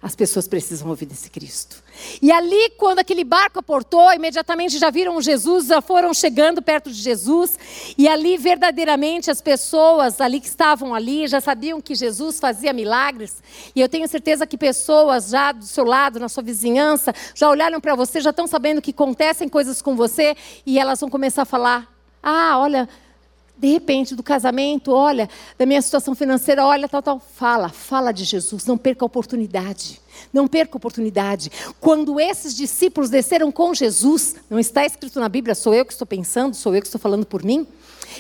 [0.02, 1.84] As pessoas precisam ouvir desse Cristo.
[2.22, 6.96] E ali, quando aquele barco aportou, imediatamente já viram Jesus, já foram chegando perto de
[6.96, 7.60] Jesus.
[7.98, 13.44] E ali, verdadeiramente, as pessoas ali que estavam ali já sabiam que Jesus fazia milagres.
[13.76, 17.82] E eu tenho certeza que pessoas já do seu lado, na sua vizinhança, já olharam
[17.82, 20.34] para você, já estão sabendo que acontecem coisas com você.
[20.66, 21.94] E elas vão começar a falar:
[22.24, 22.88] Ah, olha
[23.60, 27.20] de repente, do casamento, olha, da minha situação financeira, olha, tal, tal.
[27.20, 30.02] Fala, fala de Jesus, não perca a oportunidade.
[30.32, 31.52] Não perca a oportunidade.
[31.80, 36.08] Quando esses discípulos desceram com Jesus, não está escrito na Bíblia, sou eu que estou
[36.08, 37.68] pensando, sou eu que estou falando por mim.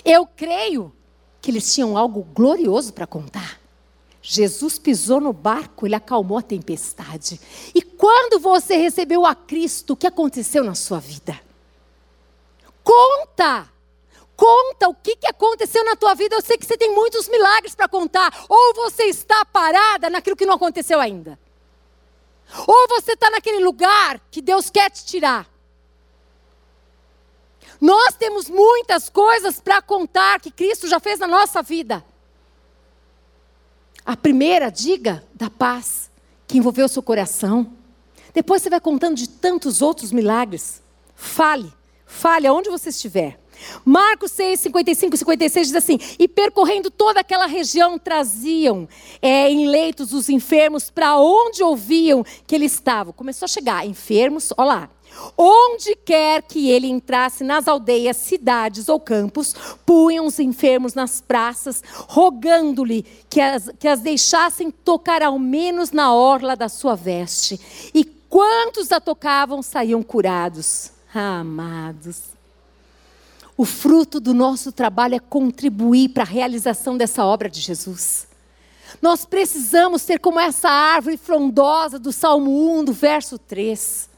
[0.03, 0.91] Eu creio
[1.41, 3.61] que eles tinham algo glorioso para contar.
[4.21, 7.39] Jesus pisou no barco, ele acalmou a tempestade.
[7.73, 11.39] E quando você recebeu a Cristo, o que aconteceu na sua vida?
[12.83, 13.78] Conta!
[14.39, 16.33] Conta o que, que aconteceu na tua vida.
[16.33, 18.45] Eu sei que você tem muitos milagres para contar.
[18.47, 21.37] Ou você está parada naquilo que não aconteceu ainda.
[22.65, 25.45] Ou você está naquele lugar que Deus quer te tirar.
[27.81, 32.01] Nós temos muitas coisas para contar que Cristo já fez na nossa vida.
[34.05, 36.09] A primeira, diga da paz
[36.47, 37.73] que envolveu seu coração.
[38.33, 40.81] Depois você vai contando de tantos outros milagres.
[41.13, 41.73] Fale,
[42.05, 43.37] fale aonde você estiver.
[43.83, 48.87] Marcos 6, 55 e 56 diz assim: E percorrendo toda aquela região, traziam
[49.21, 53.13] é, em leitos os enfermos para onde ouviam que ele estava.
[53.13, 54.89] Começou a chegar enfermos, olha lá.
[55.37, 59.55] Onde quer que ele entrasse, nas aldeias, cidades ou campos,
[59.85, 66.13] punham os enfermos nas praças, rogando-lhe que as, que as deixassem tocar ao menos na
[66.13, 67.59] orla da sua veste.
[67.93, 70.91] E quantos a tocavam saíam curados.
[71.13, 72.38] Ah, amados.
[73.59, 78.25] O fruto do nosso trabalho é contribuir para a realização dessa obra de Jesus.
[79.01, 84.09] Nós precisamos ser como essa árvore frondosa do Salmo 1, do verso 3.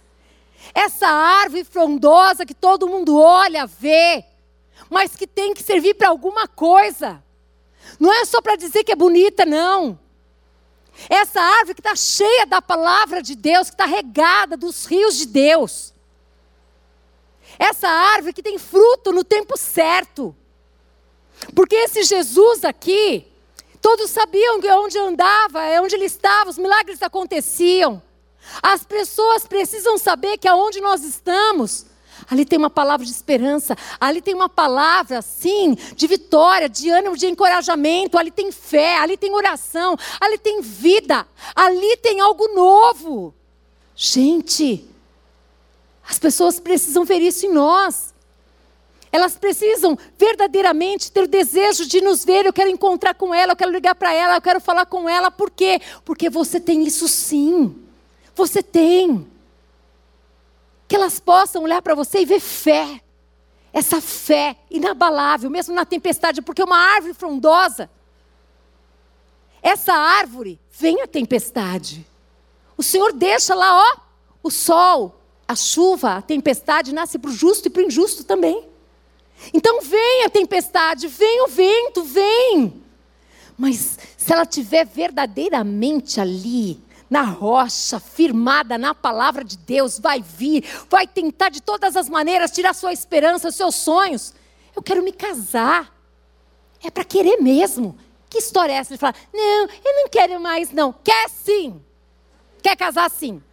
[0.75, 4.23] Essa árvore frondosa que todo mundo olha, vê,
[4.91, 7.23] mas que tem que servir para alguma coisa.
[7.99, 9.97] Não é só para dizer que é bonita, não.
[11.09, 15.25] Essa árvore que está cheia da palavra de Deus, que está regada dos rios de
[15.25, 15.95] Deus.
[17.61, 20.35] Essa árvore que tem fruto no tempo certo.
[21.55, 23.27] Porque esse Jesus aqui,
[23.79, 28.01] todos sabiam onde andava, é onde ele estava, os milagres aconteciam.
[28.63, 31.85] As pessoas precisam saber que aonde nós estamos,
[32.27, 37.15] ali tem uma palavra de esperança, ali tem uma palavra, sim, de vitória, de ânimo,
[37.15, 43.35] de encorajamento, ali tem fé, ali tem oração, ali tem vida, ali tem algo novo.
[43.95, 44.89] Gente,
[46.07, 48.13] as pessoas precisam ver isso em nós.
[49.11, 52.45] Elas precisam verdadeiramente ter o desejo de nos ver.
[52.45, 55.29] Eu quero encontrar com ela, eu quero ligar para ela, eu quero falar com ela.
[55.29, 55.81] Por quê?
[56.05, 57.75] Porque você tem isso sim.
[58.33, 59.27] Você tem.
[60.87, 63.01] Que elas possam olhar para você e ver fé.
[63.73, 67.89] Essa fé inabalável, mesmo na tempestade, porque uma árvore frondosa,
[69.61, 72.05] essa árvore vem a tempestade.
[72.75, 73.97] O Senhor deixa lá, ó,
[74.43, 75.20] o sol,
[75.51, 78.67] a chuva, a tempestade nasce para o justo e para o injusto também.
[79.53, 82.81] Então vem a tempestade, vem o vento, vem.
[83.57, 90.63] Mas se ela tiver verdadeiramente ali, na rocha, firmada na palavra de Deus, vai vir,
[90.89, 94.33] vai tentar de todas as maneiras tirar sua esperança, seus sonhos.
[94.73, 95.93] Eu quero me casar.
[96.81, 97.97] É para querer mesmo.
[98.29, 98.93] Que história é essa?
[98.93, 100.93] Ele fala: Não, eu não quero mais, não.
[100.93, 101.81] Quer sim.
[102.63, 103.43] Quer casar sim.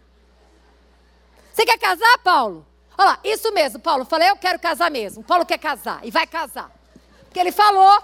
[1.59, 2.65] Você quer casar, Paulo?
[2.97, 4.05] Olha lá, isso mesmo, Paulo.
[4.05, 5.21] Falei, eu quero casar mesmo.
[5.21, 6.71] Paulo quer casar e vai casar.
[7.25, 8.01] Porque ele falou.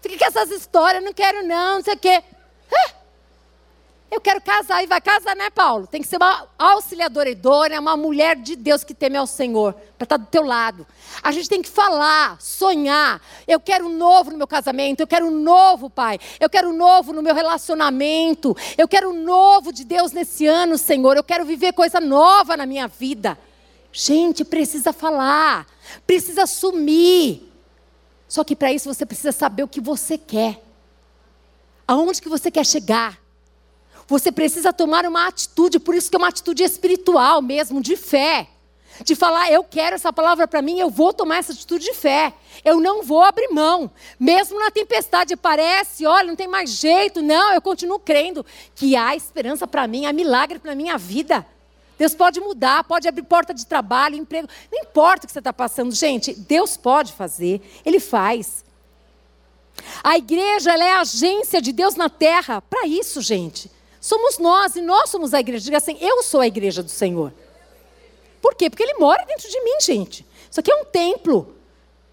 [0.00, 2.24] Fica com essas histórias, não quero não, não sei o quê.
[4.08, 5.86] Eu quero casar e vai casar, né, Paulo?
[5.86, 10.04] Tem que ser uma auxiliadora idônea, uma mulher de Deus que teme ao Senhor, para
[10.04, 10.86] estar tá do teu lado.
[11.22, 13.20] A gente tem que falar, sonhar.
[13.48, 16.20] Eu quero um novo no meu casamento, eu quero um novo, pai.
[16.38, 18.56] Eu quero um novo no meu relacionamento.
[18.78, 21.16] Eu quero um novo de Deus nesse ano, Senhor.
[21.16, 23.36] Eu quero viver coisa nova na minha vida.
[23.90, 25.66] Gente, precisa falar,
[26.06, 27.52] precisa assumir.
[28.28, 30.62] Só que para isso você precisa saber o que você quer.
[31.88, 33.25] Aonde que você quer chegar?
[34.08, 38.48] Você precisa tomar uma atitude, por isso que é uma atitude espiritual mesmo, de fé.
[39.04, 42.32] De falar, eu quero essa palavra para mim, eu vou tomar essa atitude de fé.
[42.64, 43.90] Eu não vou abrir mão.
[44.18, 47.20] Mesmo na tempestade, parece, olha, não tem mais jeito.
[47.20, 51.44] Não, eu continuo crendo que há esperança para mim, há milagre para minha vida.
[51.98, 54.48] Deus pode mudar, pode abrir porta de trabalho, emprego.
[54.70, 58.64] Não importa o que você está passando, gente, Deus pode fazer, Ele faz.
[60.02, 63.70] A igreja é a agência de Deus na terra para isso, gente.
[64.06, 65.64] Somos nós e nós somos a igreja.
[65.64, 67.34] Diga assim: eu sou a igreja do Senhor.
[68.40, 68.70] Por quê?
[68.70, 70.24] Porque Ele mora dentro de mim, gente.
[70.48, 71.56] Isso aqui é um templo.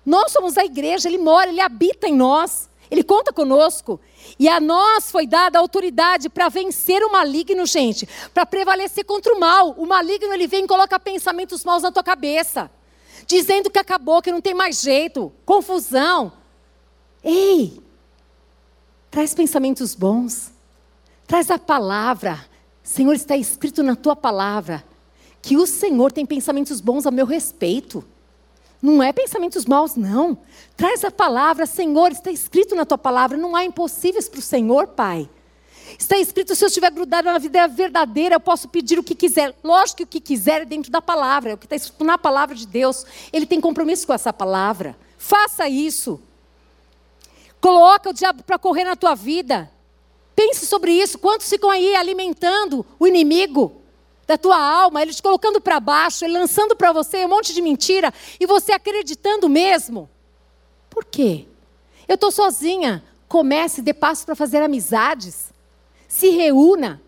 [0.04, 2.68] Nós somos a igreja, Ele mora, Ele habita em nós.
[2.90, 4.00] Ele conta conosco.
[4.40, 8.10] E a nós foi dada a autoridade para vencer o maligno, gente.
[8.34, 9.76] Para prevalecer contra o mal.
[9.78, 12.72] O maligno, ele vem e coloca pensamentos maus na tua cabeça.
[13.28, 15.32] Dizendo que acabou, que não tem mais jeito.
[15.46, 16.34] Confusão.
[17.24, 17.80] Ei,
[19.12, 20.53] traz pensamentos bons.
[21.34, 22.46] Traz a palavra.
[22.84, 24.84] Senhor, está escrito na tua palavra
[25.42, 28.06] que o Senhor tem pensamentos bons a meu respeito.
[28.80, 30.38] Não é pensamentos maus, não.
[30.78, 33.36] Traz a palavra, Senhor, está escrito na tua palavra.
[33.36, 35.28] Não há impossíveis para o Senhor, Pai.
[35.98, 39.56] Está escrito, se eu estiver grudado na vida verdadeira, eu posso pedir o que quiser.
[39.64, 42.16] Lógico que o que quiser é dentro da palavra, é o que está escrito na
[42.16, 43.08] palavra de Deus.
[43.34, 44.96] Ele tem compromisso com essa palavra.
[45.18, 46.22] Faça isso.
[47.60, 49.73] Coloca o diabo para correr na tua vida.
[50.36, 51.20] Pense sobre isso.
[51.20, 53.82] Quantos ficam aí alimentando o inimigo
[54.26, 57.62] da tua alma, ele te colocando para baixo, ele lançando para você um monte de
[57.62, 60.10] mentira e você acreditando mesmo?
[60.90, 61.46] Por quê?
[62.08, 63.04] Eu estou sozinha.
[63.28, 65.52] Comece, dê passo para fazer amizades.
[66.08, 67.02] Se reúna.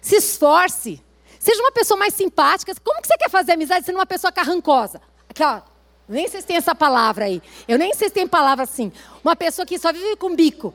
[0.00, 1.02] Se esforce.
[1.38, 2.74] Seja uma pessoa mais simpática.
[2.82, 5.00] Como que você quer fazer amizade sendo uma pessoa carrancosa?
[5.28, 5.60] Aqui, ó.
[6.08, 7.40] Nem sei se tem essa palavra aí.
[7.68, 8.90] Eu nem sei se tem palavra assim.
[9.22, 10.74] Uma pessoa que só vive com bico.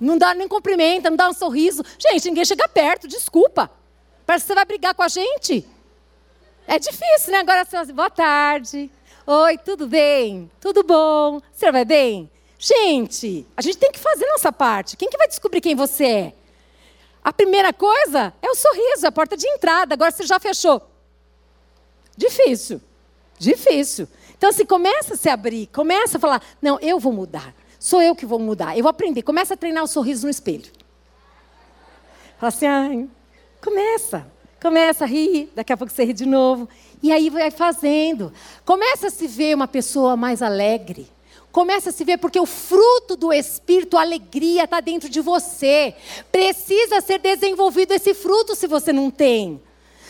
[0.00, 1.82] Não dá nem cumprimenta, não dá um sorriso.
[1.98, 3.70] Gente, ninguém chega perto, desculpa.
[4.24, 5.66] Parece que você vai brigar com a gente.
[6.66, 7.38] É difícil, né?
[7.38, 8.90] Agora você fala assim, boa tarde.
[9.26, 10.50] Oi, tudo bem?
[10.60, 11.40] Tudo bom?
[11.52, 12.30] Você vai bem?
[12.58, 14.96] Gente, a gente tem que fazer nossa parte.
[14.96, 16.32] Quem que vai descobrir quem você é?
[17.22, 19.94] A primeira coisa é o sorriso, a porta de entrada.
[19.94, 20.82] Agora você já fechou.
[22.16, 22.80] Difícil.
[23.38, 24.08] Difícil.
[24.36, 27.54] Então, assim, começa a se abrir, começa a falar: não, eu vou mudar.
[27.80, 28.76] Sou eu que vou mudar.
[28.76, 29.22] Eu vou aprender.
[29.22, 30.70] Começa a treinar o sorriso no espelho.
[32.38, 33.08] Fala assim, ai,
[33.60, 34.30] começa.
[34.60, 36.68] Começa a rir, daqui a pouco você ri de novo.
[37.02, 38.30] E aí vai fazendo.
[38.66, 41.10] Começa a se ver uma pessoa mais alegre.
[41.50, 45.94] Começa a se ver porque o fruto do Espírito, a alegria, está dentro de você.
[46.30, 49.60] Precisa ser desenvolvido esse fruto se você não tem.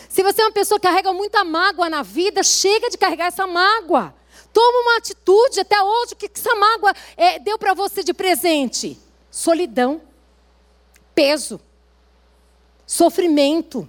[0.09, 3.47] Se você é uma pessoa que carrega muita mágoa na vida, chega de carregar essa
[3.47, 4.13] mágoa.
[4.53, 6.13] Toma uma atitude até hoje.
[6.13, 8.99] O que essa mágoa é, deu para você de presente?
[9.29, 10.01] Solidão,
[11.15, 11.59] peso,
[12.85, 13.87] sofrimento,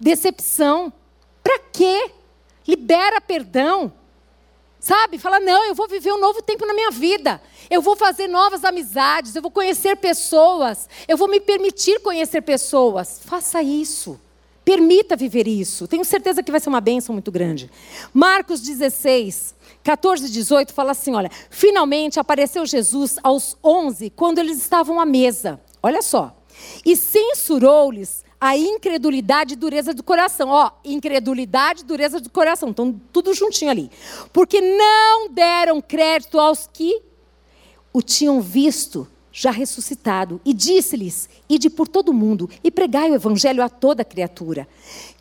[0.00, 0.92] decepção.
[1.42, 2.10] Para quê?
[2.66, 3.92] Libera perdão.
[4.80, 5.18] Sabe?
[5.18, 7.42] Fala, não, eu vou viver um novo tempo na minha vida.
[7.68, 13.20] Eu vou fazer novas amizades, eu vou conhecer pessoas, eu vou me permitir conhecer pessoas.
[13.24, 14.18] Faça isso.
[14.64, 15.88] Permita viver isso.
[15.88, 17.70] Tenho certeza que vai ser uma bênção muito grande.
[18.12, 19.54] Marcos 16,
[19.88, 25.06] 14 e 18 fala assim: olha, finalmente apareceu Jesus aos 11, quando eles estavam à
[25.06, 25.58] mesa.
[25.82, 26.36] Olha só.
[26.84, 30.50] E censurou-lhes a incredulidade e dureza do coração.
[30.50, 32.68] Ó, incredulidade e dureza do coração.
[32.68, 33.90] Estão tudo juntinho ali.
[34.30, 37.00] Porque não deram crédito aos que
[37.90, 40.38] o tinham visto já ressuscitado.
[40.44, 44.68] E disse-lhes: Ide por todo o mundo e pregai o evangelho a toda criatura.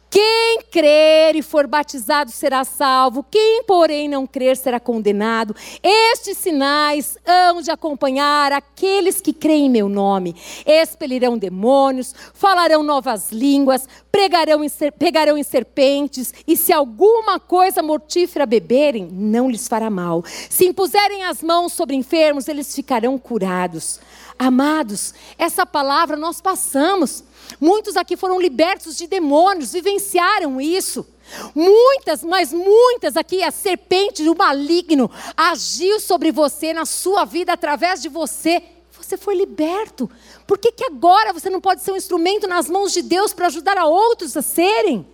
[0.09, 5.55] Quem crer e for batizado será salvo, quem, porém, não crer será condenado.
[5.83, 10.35] Estes sinais hão de acompanhar aqueles que creem em meu nome.
[10.65, 18.45] Expelirão demônios, falarão novas línguas, pregarão em, pegarão em serpentes, e se alguma coisa mortífera
[18.45, 20.23] beberem, não lhes fará mal.
[20.49, 23.99] Se impuserem as mãos sobre enfermos, eles ficarão curados.
[24.39, 27.23] Amados, essa palavra nós passamos.
[27.59, 31.05] Muitos aqui foram libertos de demônios, vivenciaram isso.
[31.53, 38.01] Muitas, mas muitas aqui, a serpente do maligno agiu sobre você, na sua vida, através
[38.01, 38.63] de você.
[38.91, 40.09] Você foi liberto.
[40.45, 43.47] Por que, que agora você não pode ser um instrumento nas mãos de Deus para
[43.47, 45.05] ajudar a outros a serem?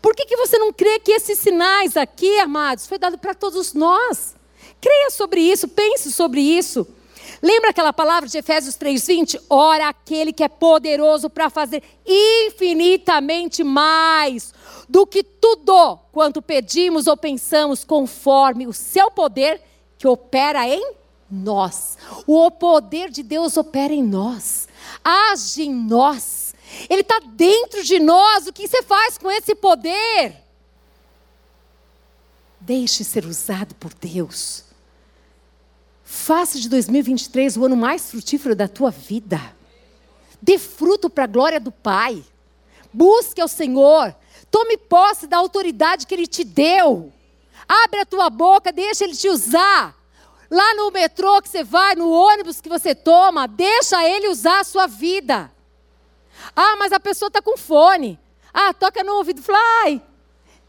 [0.00, 3.74] Por que, que você não crê que esses sinais aqui, amados, foi dado para todos
[3.74, 4.34] nós?
[4.80, 6.86] Creia sobre isso, pense sobre isso.
[7.40, 9.40] Lembra aquela palavra de Efésios 3:20?
[9.48, 14.52] Ora aquele que é poderoso para fazer infinitamente mais
[14.88, 19.62] do que tudo quanto pedimos ou pensamos, conforme o seu poder
[19.96, 20.94] que opera em
[21.30, 21.96] nós.
[22.26, 24.66] O poder de Deus opera em nós,
[25.04, 26.54] age em nós.
[26.88, 28.46] Ele está dentro de nós.
[28.46, 30.36] O que você faz com esse poder?
[32.60, 34.67] Deixe ser usado por Deus.
[36.10, 39.38] Faça de 2023 o ano mais frutífero da tua vida.
[40.40, 42.24] Dê fruto para a glória do Pai.
[42.90, 44.16] Busque ao Senhor.
[44.50, 47.12] Tome posse da autoridade que Ele te deu.
[47.68, 49.94] Abre a tua boca, deixa Ele te usar.
[50.50, 54.64] Lá no metrô que você vai, no ônibus que você toma, deixa Ele usar a
[54.64, 55.52] sua vida.
[56.56, 58.18] Ah, mas a pessoa está com fone.
[58.50, 59.42] Ah, toca no ouvido.
[59.42, 60.00] Fly.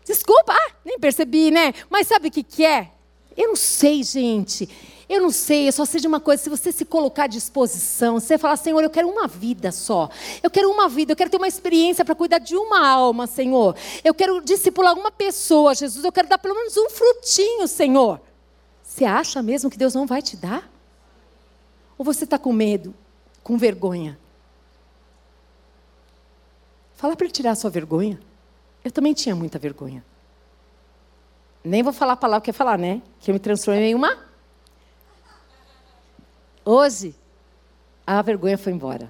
[0.03, 1.73] Desculpa, ah, nem percebi, né?
[1.89, 2.91] Mas sabe o que, que é?
[3.37, 4.67] Eu não sei, gente.
[5.09, 8.19] Eu não sei, eu só sei de uma coisa: se você se colocar à disposição,
[8.19, 10.07] você falar, Senhor, eu quero uma vida só.
[10.43, 13.75] Eu quero uma vida, eu quero ter uma experiência para cuidar de uma alma, Senhor.
[14.03, 16.05] Eu quero discipular uma pessoa, Jesus.
[16.05, 18.21] Eu quero dar pelo menos um frutinho, Senhor.
[18.83, 20.69] Você acha mesmo que Deus não vai te dar?
[21.97, 22.93] Ou você está com medo,
[23.43, 24.17] com vergonha?
[26.93, 28.19] Fala para ele tirar a sua vergonha.
[28.83, 30.05] Eu também tinha muita vergonha.
[31.63, 33.01] Nem vou falar a palavra que é falar, né?
[33.19, 34.28] Que eu me transformei em uma
[36.63, 37.15] Hoje,
[38.05, 39.09] a vergonha foi embora.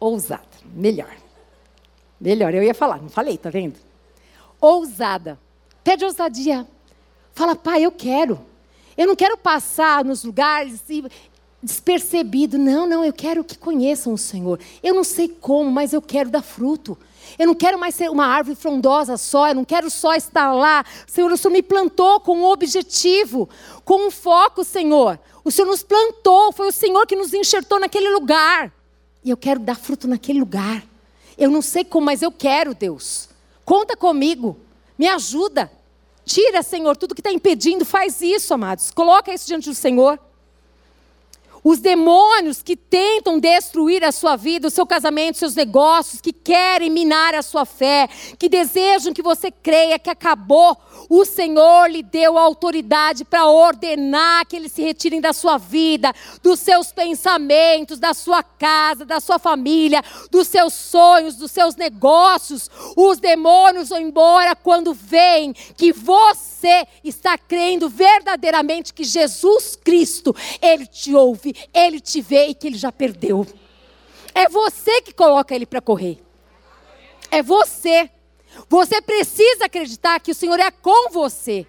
[0.00, 1.14] Ousada, melhor.
[2.20, 3.78] Melhor, eu ia falar, não falei, tá vendo?
[4.60, 5.38] Ousada.
[5.82, 6.66] Pede ousadia.
[7.32, 8.40] Fala, pai, eu quero.
[8.96, 10.82] Eu não quero passar nos lugares
[11.62, 12.58] despercebido.
[12.58, 14.60] Não, não, eu quero que conheçam o Senhor.
[14.82, 16.98] Eu não sei como, mas eu quero dar fruto.
[17.38, 20.84] Eu não quero mais ser uma árvore frondosa só, eu não quero só estar lá.
[21.06, 23.48] Senhor, o Senhor me plantou com um objetivo,
[23.84, 25.18] com um foco, Senhor.
[25.44, 28.72] O Senhor nos plantou, foi o Senhor que nos enxertou naquele lugar.
[29.24, 30.84] E eu quero dar fruto naquele lugar.
[31.36, 33.28] Eu não sei como, mas eu quero, Deus.
[33.64, 34.58] Conta comigo,
[34.98, 35.70] me ajuda.
[36.24, 38.90] Tira, Senhor, tudo que está impedindo, faz isso, amados.
[38.90, 40.18] Coloca isso diante do Senhor.
[41.62, 46.90] Os demônios que tentam destruir a sua vida, o seu casamento, seus negócios, que querem
[46.90, 50.76] minar a sua fé, que desejam que você creia que acabou,
[51.08, 56.60] o Senhor lhe deu autoridade para ordenar que eles se retirem da sua vida, dos
[56.60, 62.70] seus pensamentos, da sua casa, da sua família, dos seus sonhos, dos seus negócios.
[62.96, 70.86] Os demônios vão embora quando veem que você está crendo verdadeiramente que Jesus Cristo, Ele
[70.86, 73.46] te ouve ele te vê e que ele já perdeu.
[74.34, 76.18] É você que coloca ele para correr.
[77.30, 78.10] É você.
[78.68, 81.66] Você precisa acreditar que o Senhor é com você.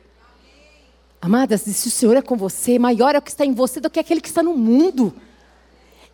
[1.22, 3.90] Amadas, se o Senhor é com você, maior é o que está em você do
[3.90, 5.14] que aquele que está no mundo.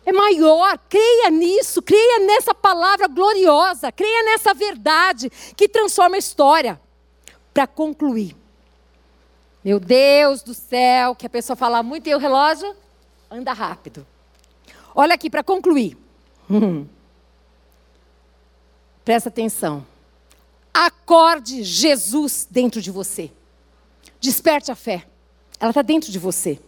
[0.04, 6.80] É maior, creia nisso, creia nessa palavra gloriosa, creia nessa verdade que transforma a história.
[7.52, 8.36] Para concluir,
[9.64, 12.74] meu Deus do céu, que a pessoa fala muito e o relógio
[13.36, 14.06] anda rápido.
[14.94, 15.96] Olha aqui, para concluir.
[16.50, 16.86] Hum.
[19.04, 19.86] Presta atenção.
[20.72, 23.30] Acorde Jesus dentro de você.
[24.20, 25.06] Desperte a fé.
[25.60, 26.60] Ela está dentro de você.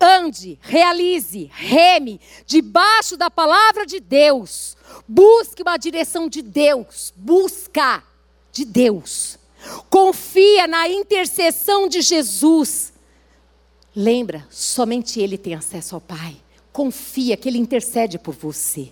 [0.00, 4.76] Ande, realize, reme debaixo da palavra de Deus.
[5.06, 7.12] Busque uma direção de Deus.
[7.16, 8.02] Busca
[8.50, 9.38] de Deus.
[9.88, 12.91] Confia na intercessão de Jesus.
[13.94, 16.36] Lembra, somente Ele tem acesso ao Pai.
[16.72, 18.90] Confia que Ele intercede por você.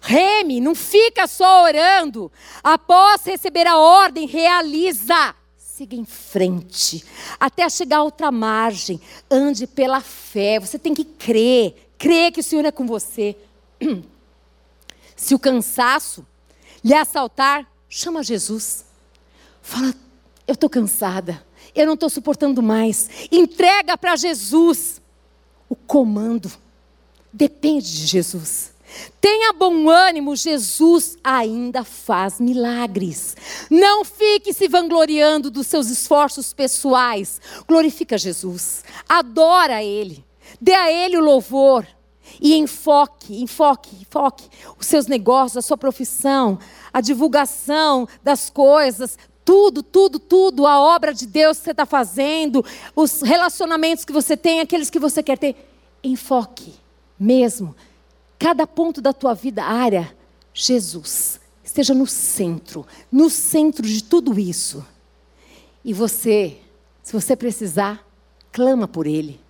[0.00, 2.30] Reme, não fica só orando.
[2.62, 5.34] Após receber a ordem, realiza.
[5.56, 7.04] Siga em frente,
[7.40, 9.00] até chegar a outra margem.
[9.28, 10.60] Ande pela fé.
[10.60, 11.90] Você tem que crer.
[11.98, 13.36] Crer que o Senhor é com você.
[15.16, 16.24] Se o cansaço
[16.84, 18.84] lhe assaltar, chama Jesus.
[19.62, 19.94] Fala,
[20.46, 21.44] eu estou cansada.
[21.74, 23.08] Eu não estou suportando mais.
[23.30, 25.02] Entrega para Jesus.
[25.68, 26.50] O comando
[27.32, 28.74] depende de Jesus.
[29.20, 33.36] Tenha bom ânimo, Jesus ainda faz milagres.
[33.70, 37.40] Não fique se vangloriando dos seus esforços pessoais.
[37.66, 38.84] Glorifica Jesus.
[39.08, 40.24] Adora Ele.
[40.60, 41.86] Dê a Ele o louvor.
[42.40, 44.48] E enfoque, enfoque, enfoque
[44.78, 46.58] os seus negócios, a sua profissão,
[46.92, 52.64] a divulgação das coisas, tudo, tudo, tudo, a obra de Deus que você está fazendo,
[52.96, 55.70] os relacionamentos que você tem, aqueles que você quer ter.
[56.02, 56.74] Enfoque
[57.18, 57.74] mesmo
[58.44, 60.14] cada ponto da tua vida, área,
[60.52, 64.84] Jesus esteja no centro, no centro de tudo isso.
[65.82, 66.58] E você,
[67.02, 68.06] se você precisar,
[68.52, 69.40] clama por Ele.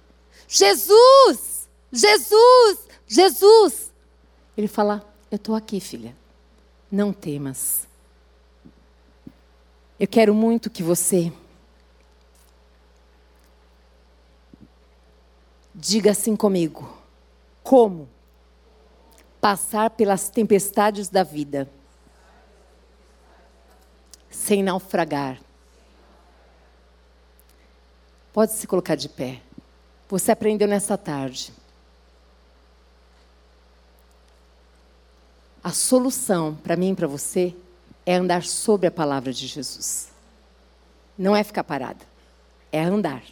[0.47, 1.69] Jesus!
[1.91, 2.79] Jesus!
[3.07, 3.93] Jesus!
[4.57, 6.15] Ele fala: Eu estou aqui, filha.
[6.89, 7.89] Não temas.
[10.05, 11.33] Eu quero muito que você
[15.75, 16.95] diga assim comigo:
[17.63, 18.07] Como
[19.41, 21.71] passar pelas tempestades da vida
[24.29, 25.41] sem naufragar.
[28.31, 29.41] Pode se colocar de pé.
[30.11, 31.51] Você aprendeu nessa tarde.
[35.63, 37.57] A solução para mim e para você
[38.07, 40.09] é andar sobre a palavra de Jesus.
[41.17, 42.05] Não é ficar parada,
[42.71, 43.23] é andar.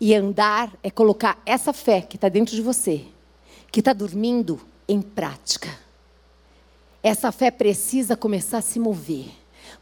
[0.00, 3.04] E andar é colocar essa fé que está dentro de você,
[3.70, 5.68] que está dormindo, em prática.
[7.02, 9.30] Essa fé precisa começar a se mover.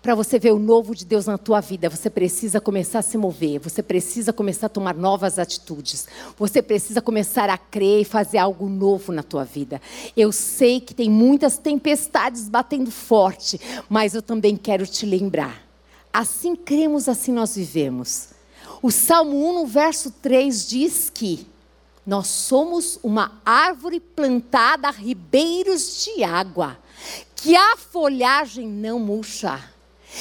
[0.01, 3.17] Para você ver o novo de Deus na tua vida, você precisa começar a se
[3.17, 8.39] mover, você precisa começar a tomar novas atitudes, você precisa começar a crer e fazer
[8.39, 9.81] algo novo na tua vida.
[10.17, 15.63] Eu sei que tem muitas tempestades batendo forte, mas eu também quero te lembrar.
[16.13, 18.29] Assim cremos, assim nós vivemos.
[18.83, 21.47] O Salmo 1, no verso 3 diz que
[22.05, 26.77] nós somos uma árvore plantada a ribeiros de água,
[27.37, 29.63] que a folhagem não murcha,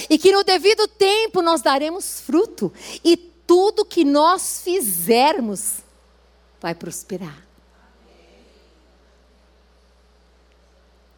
[0.10, 2.72] e que no devido tempo nós daremos fruto,
[3.04, 5.78] e tudo que nós fizermos
[6.60, 7.52] vai prosperar.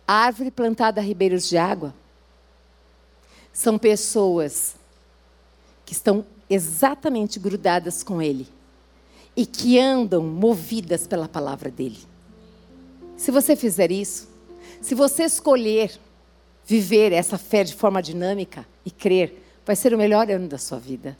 [0.07, 1.93] árvore plantada a ribeiros de água
[3.51, 4.75] são pessoas
[5.85, 8.47] que estão exatamente grudadas com Ele
[9.35, 11.99] e que andam movidas pela palavra dele.
[13.17, 14.27] Se você fizer isso,
[14.83, 15.97] se você escolher
[16.65, 20.77] viver essa fé de forma dinâmica e crer, vai ser o melhor ano da sua
[20.77, 21.17] vida.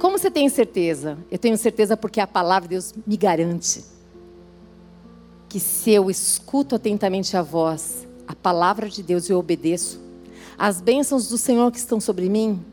[0.00, 1.18] Como você tem certeza?
[1.30, 3.84] Eu tenho certeza porque a palavra de Deus me garante
[5.50, 10.00] que se eu escuto atentamente a voz, a palavra de Deus e eu obedeço,
[10.58, 12.64] as bênçãos do Senhor que estão sobre mim,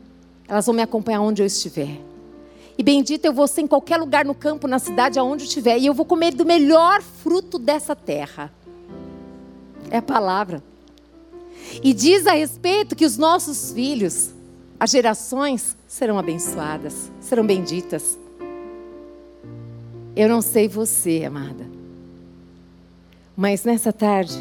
[0.48, 2.00] elas vão me acompanhar onde eu estiver.
[2.78, 5.78] E bendito eu vou ser em qualquer lugar no campo, na cidade, aonde estiver.
[5.78, 8.50] E eu vou comer do melhor fruto dessa terra.
[9.90, 10.62] É a palavra.
[11.82, 14.30] E diz a respeito que os nossos filhos,
[14.78, 18.18] as gerações, serão abençoadas, serão benditas.
[20.14, 21.66] Eu não sei você, amada.
[23.36, 24.36] Mas nessa tarde,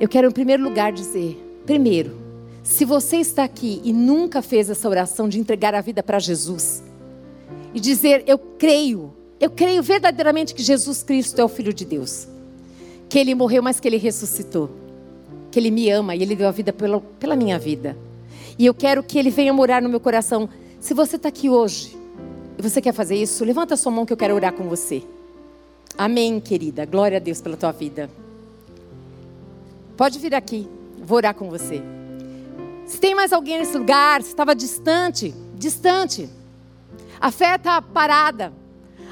[0.00, 2.16] eu quero em primeiro lugar dizer: primeiro,
[2.62, 6.82] se você está aqui e nunca fez essa oração de entregar a vida para Jesus,
[7.76, 12.26] e dizer: Eu creio, eu creio verdadeiramente que Jesus Cristo é o Filho de Deus,
[13.08, 14.70] que Ele morreu, mas que Ele ressuscitou,
[15.42, 17.96] porque Ele me ama e Ele deu a vida pela, pela minha vida.
[18.58, 20.48] E eu quero que Ele venha morar no meu coração.
[20.80, 21.96] Se você está aqui hoje
[22.58, 25.02] e você quer fazer isso, levanta a sua mão que eu quero orar com você.
[25.96, 26.84] Amém, querida.
[26.84, 28.10] Glória a Deus pela tua vida.
[29.96, 30.68] Pode vir aqui,
[31.02, 31.82] vou orar com você.
[32.86, 36.28] Se tem mais alguém nesse lugar, se estava distante, distante.
[37.20, 38.52] A fé está parada.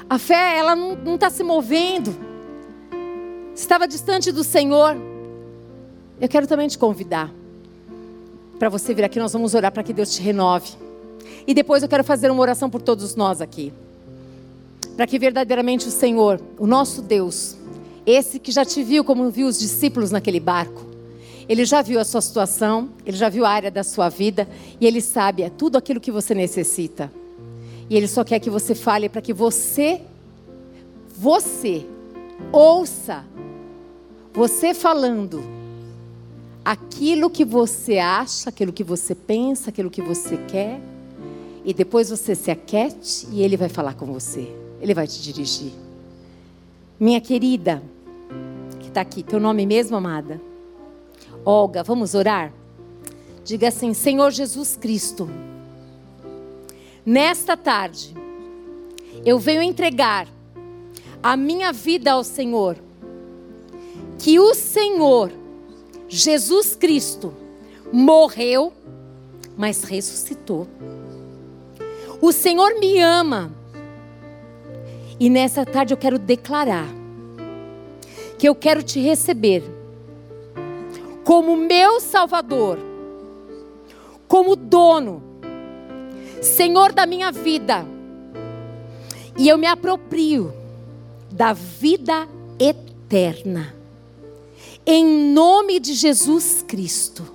[0.09, 2.24] A fé, ela não está se movendo.
[3.55, 4.97] Estava distante do Senhor.
[6.19, 7.31] Eu quero também te convidar
[8.59, 9.17] para você vir aqui.
[9.17, 10.73] Nós vamos orar para que Deus te renove.
[11.47, 13.71] E depois eu quero fazer uma oração por todos nós aqui.
[14.97, 17.55] Para que verdadeiramente o Senhor, o nosso Deus,
[18.05, 20.85] esse que já te viu como viu os discípulos naquele barco,
[21.47, 24.49] ele já viu a sua situação, ele já viu a área da sua vida
[24.81, 27.11] e ele sabe é tudo aquilo que você necessita.
[27.89, 30.01] E ele só quer que você fale para que você,
[31.15, 31.85] você,
[32.51, 33.23] ouça,
[34.35, 35.43] você falando
[36.63, 40.81] aquilo que você acha, aquilo que você pensa, aquilo que você quer,
[41.63, 45.71] e depois você se aquete e ele vai falar com você, ele vai te dirigir.
[46.99, 47.81] Minha querida,
[48.79, 50.41] que está aqui, teu nome mesmo, amada?
[51.43, 52.51] Olga, vamos orar?
[53.43, 55.29] Diga assim: Senhor Jesus Cristo
[57.05, 58.15] Nesta tarde,
[59.23, 60.27] eu venho entregar
[61.21, 62.77] a minha vida ao Senhor.
[64.19, 65.31] Que o Senhor,
[66.07, 67.33] Jesus Cristo,
[67.91, 68.73] morreu,
[69.57, 70.67] mas ressuscitou.
[72.21, 73.51] O Senhor me ama.
[75.19, 76.87] E nessa tarde eu quero declarar
[78.37, 79.63] que eu quero te receber
[81.23, 82.77] como meu Salvador,
[84.27, 85.35] como dono
[86.45, 87.85] Senhor da minha vida.
[89.37, 90.53] E eu me aproprio
[91.31, 92.27] da vida
[92.59, 93.73] eterna.
[94.87, 97.25] Em nome de Jesus Cristo.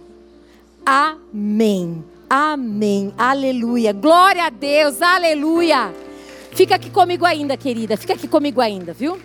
[0.87, 2.05] Amém.
[2.29, 3.13] Amém.
[3.19, 3.93] Aleluia.
[3.93, 5.03] Glória a Deus.
[5.03, 5.93] Aleluia.
[6.53, 7.97] Fica aqui comigo ainda, querida.
[7.97, 9.21] Fica aqui comigo ainda, viu?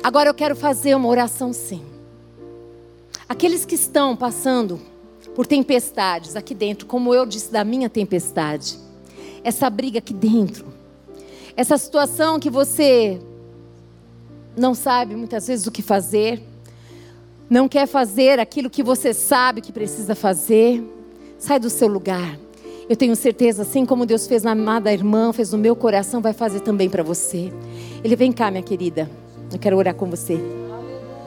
[0.00, 1.82] Agora eu quero fazer uma oração sim.
[3.28, 4.80] Aqueles que estão passando
[5.34, 8.78] por tempestades aqui dentro, como eu disse da minha tempestade
[9.42, 10.66] essa briga aqui dentro.
[11.56, 13.20] Essa situação que você
[14.56, 16.42] não sabe muitas vezes o que fazer,
[17.50, 20.80] não quer fazer aquilo que você sabe que precisa fazer,
[21.36, 22.38] sai do seu lugar.
[22.88, 26.32] Eu tenho certeza, assim como Deus fez na amada irmã, fez no meu coração, vai
[26.32, 27.52] fazer também para você.
[28.04, 29.10] Ele vem cá, minha querida.
[29.52, 30.38] Eu quero orar com você.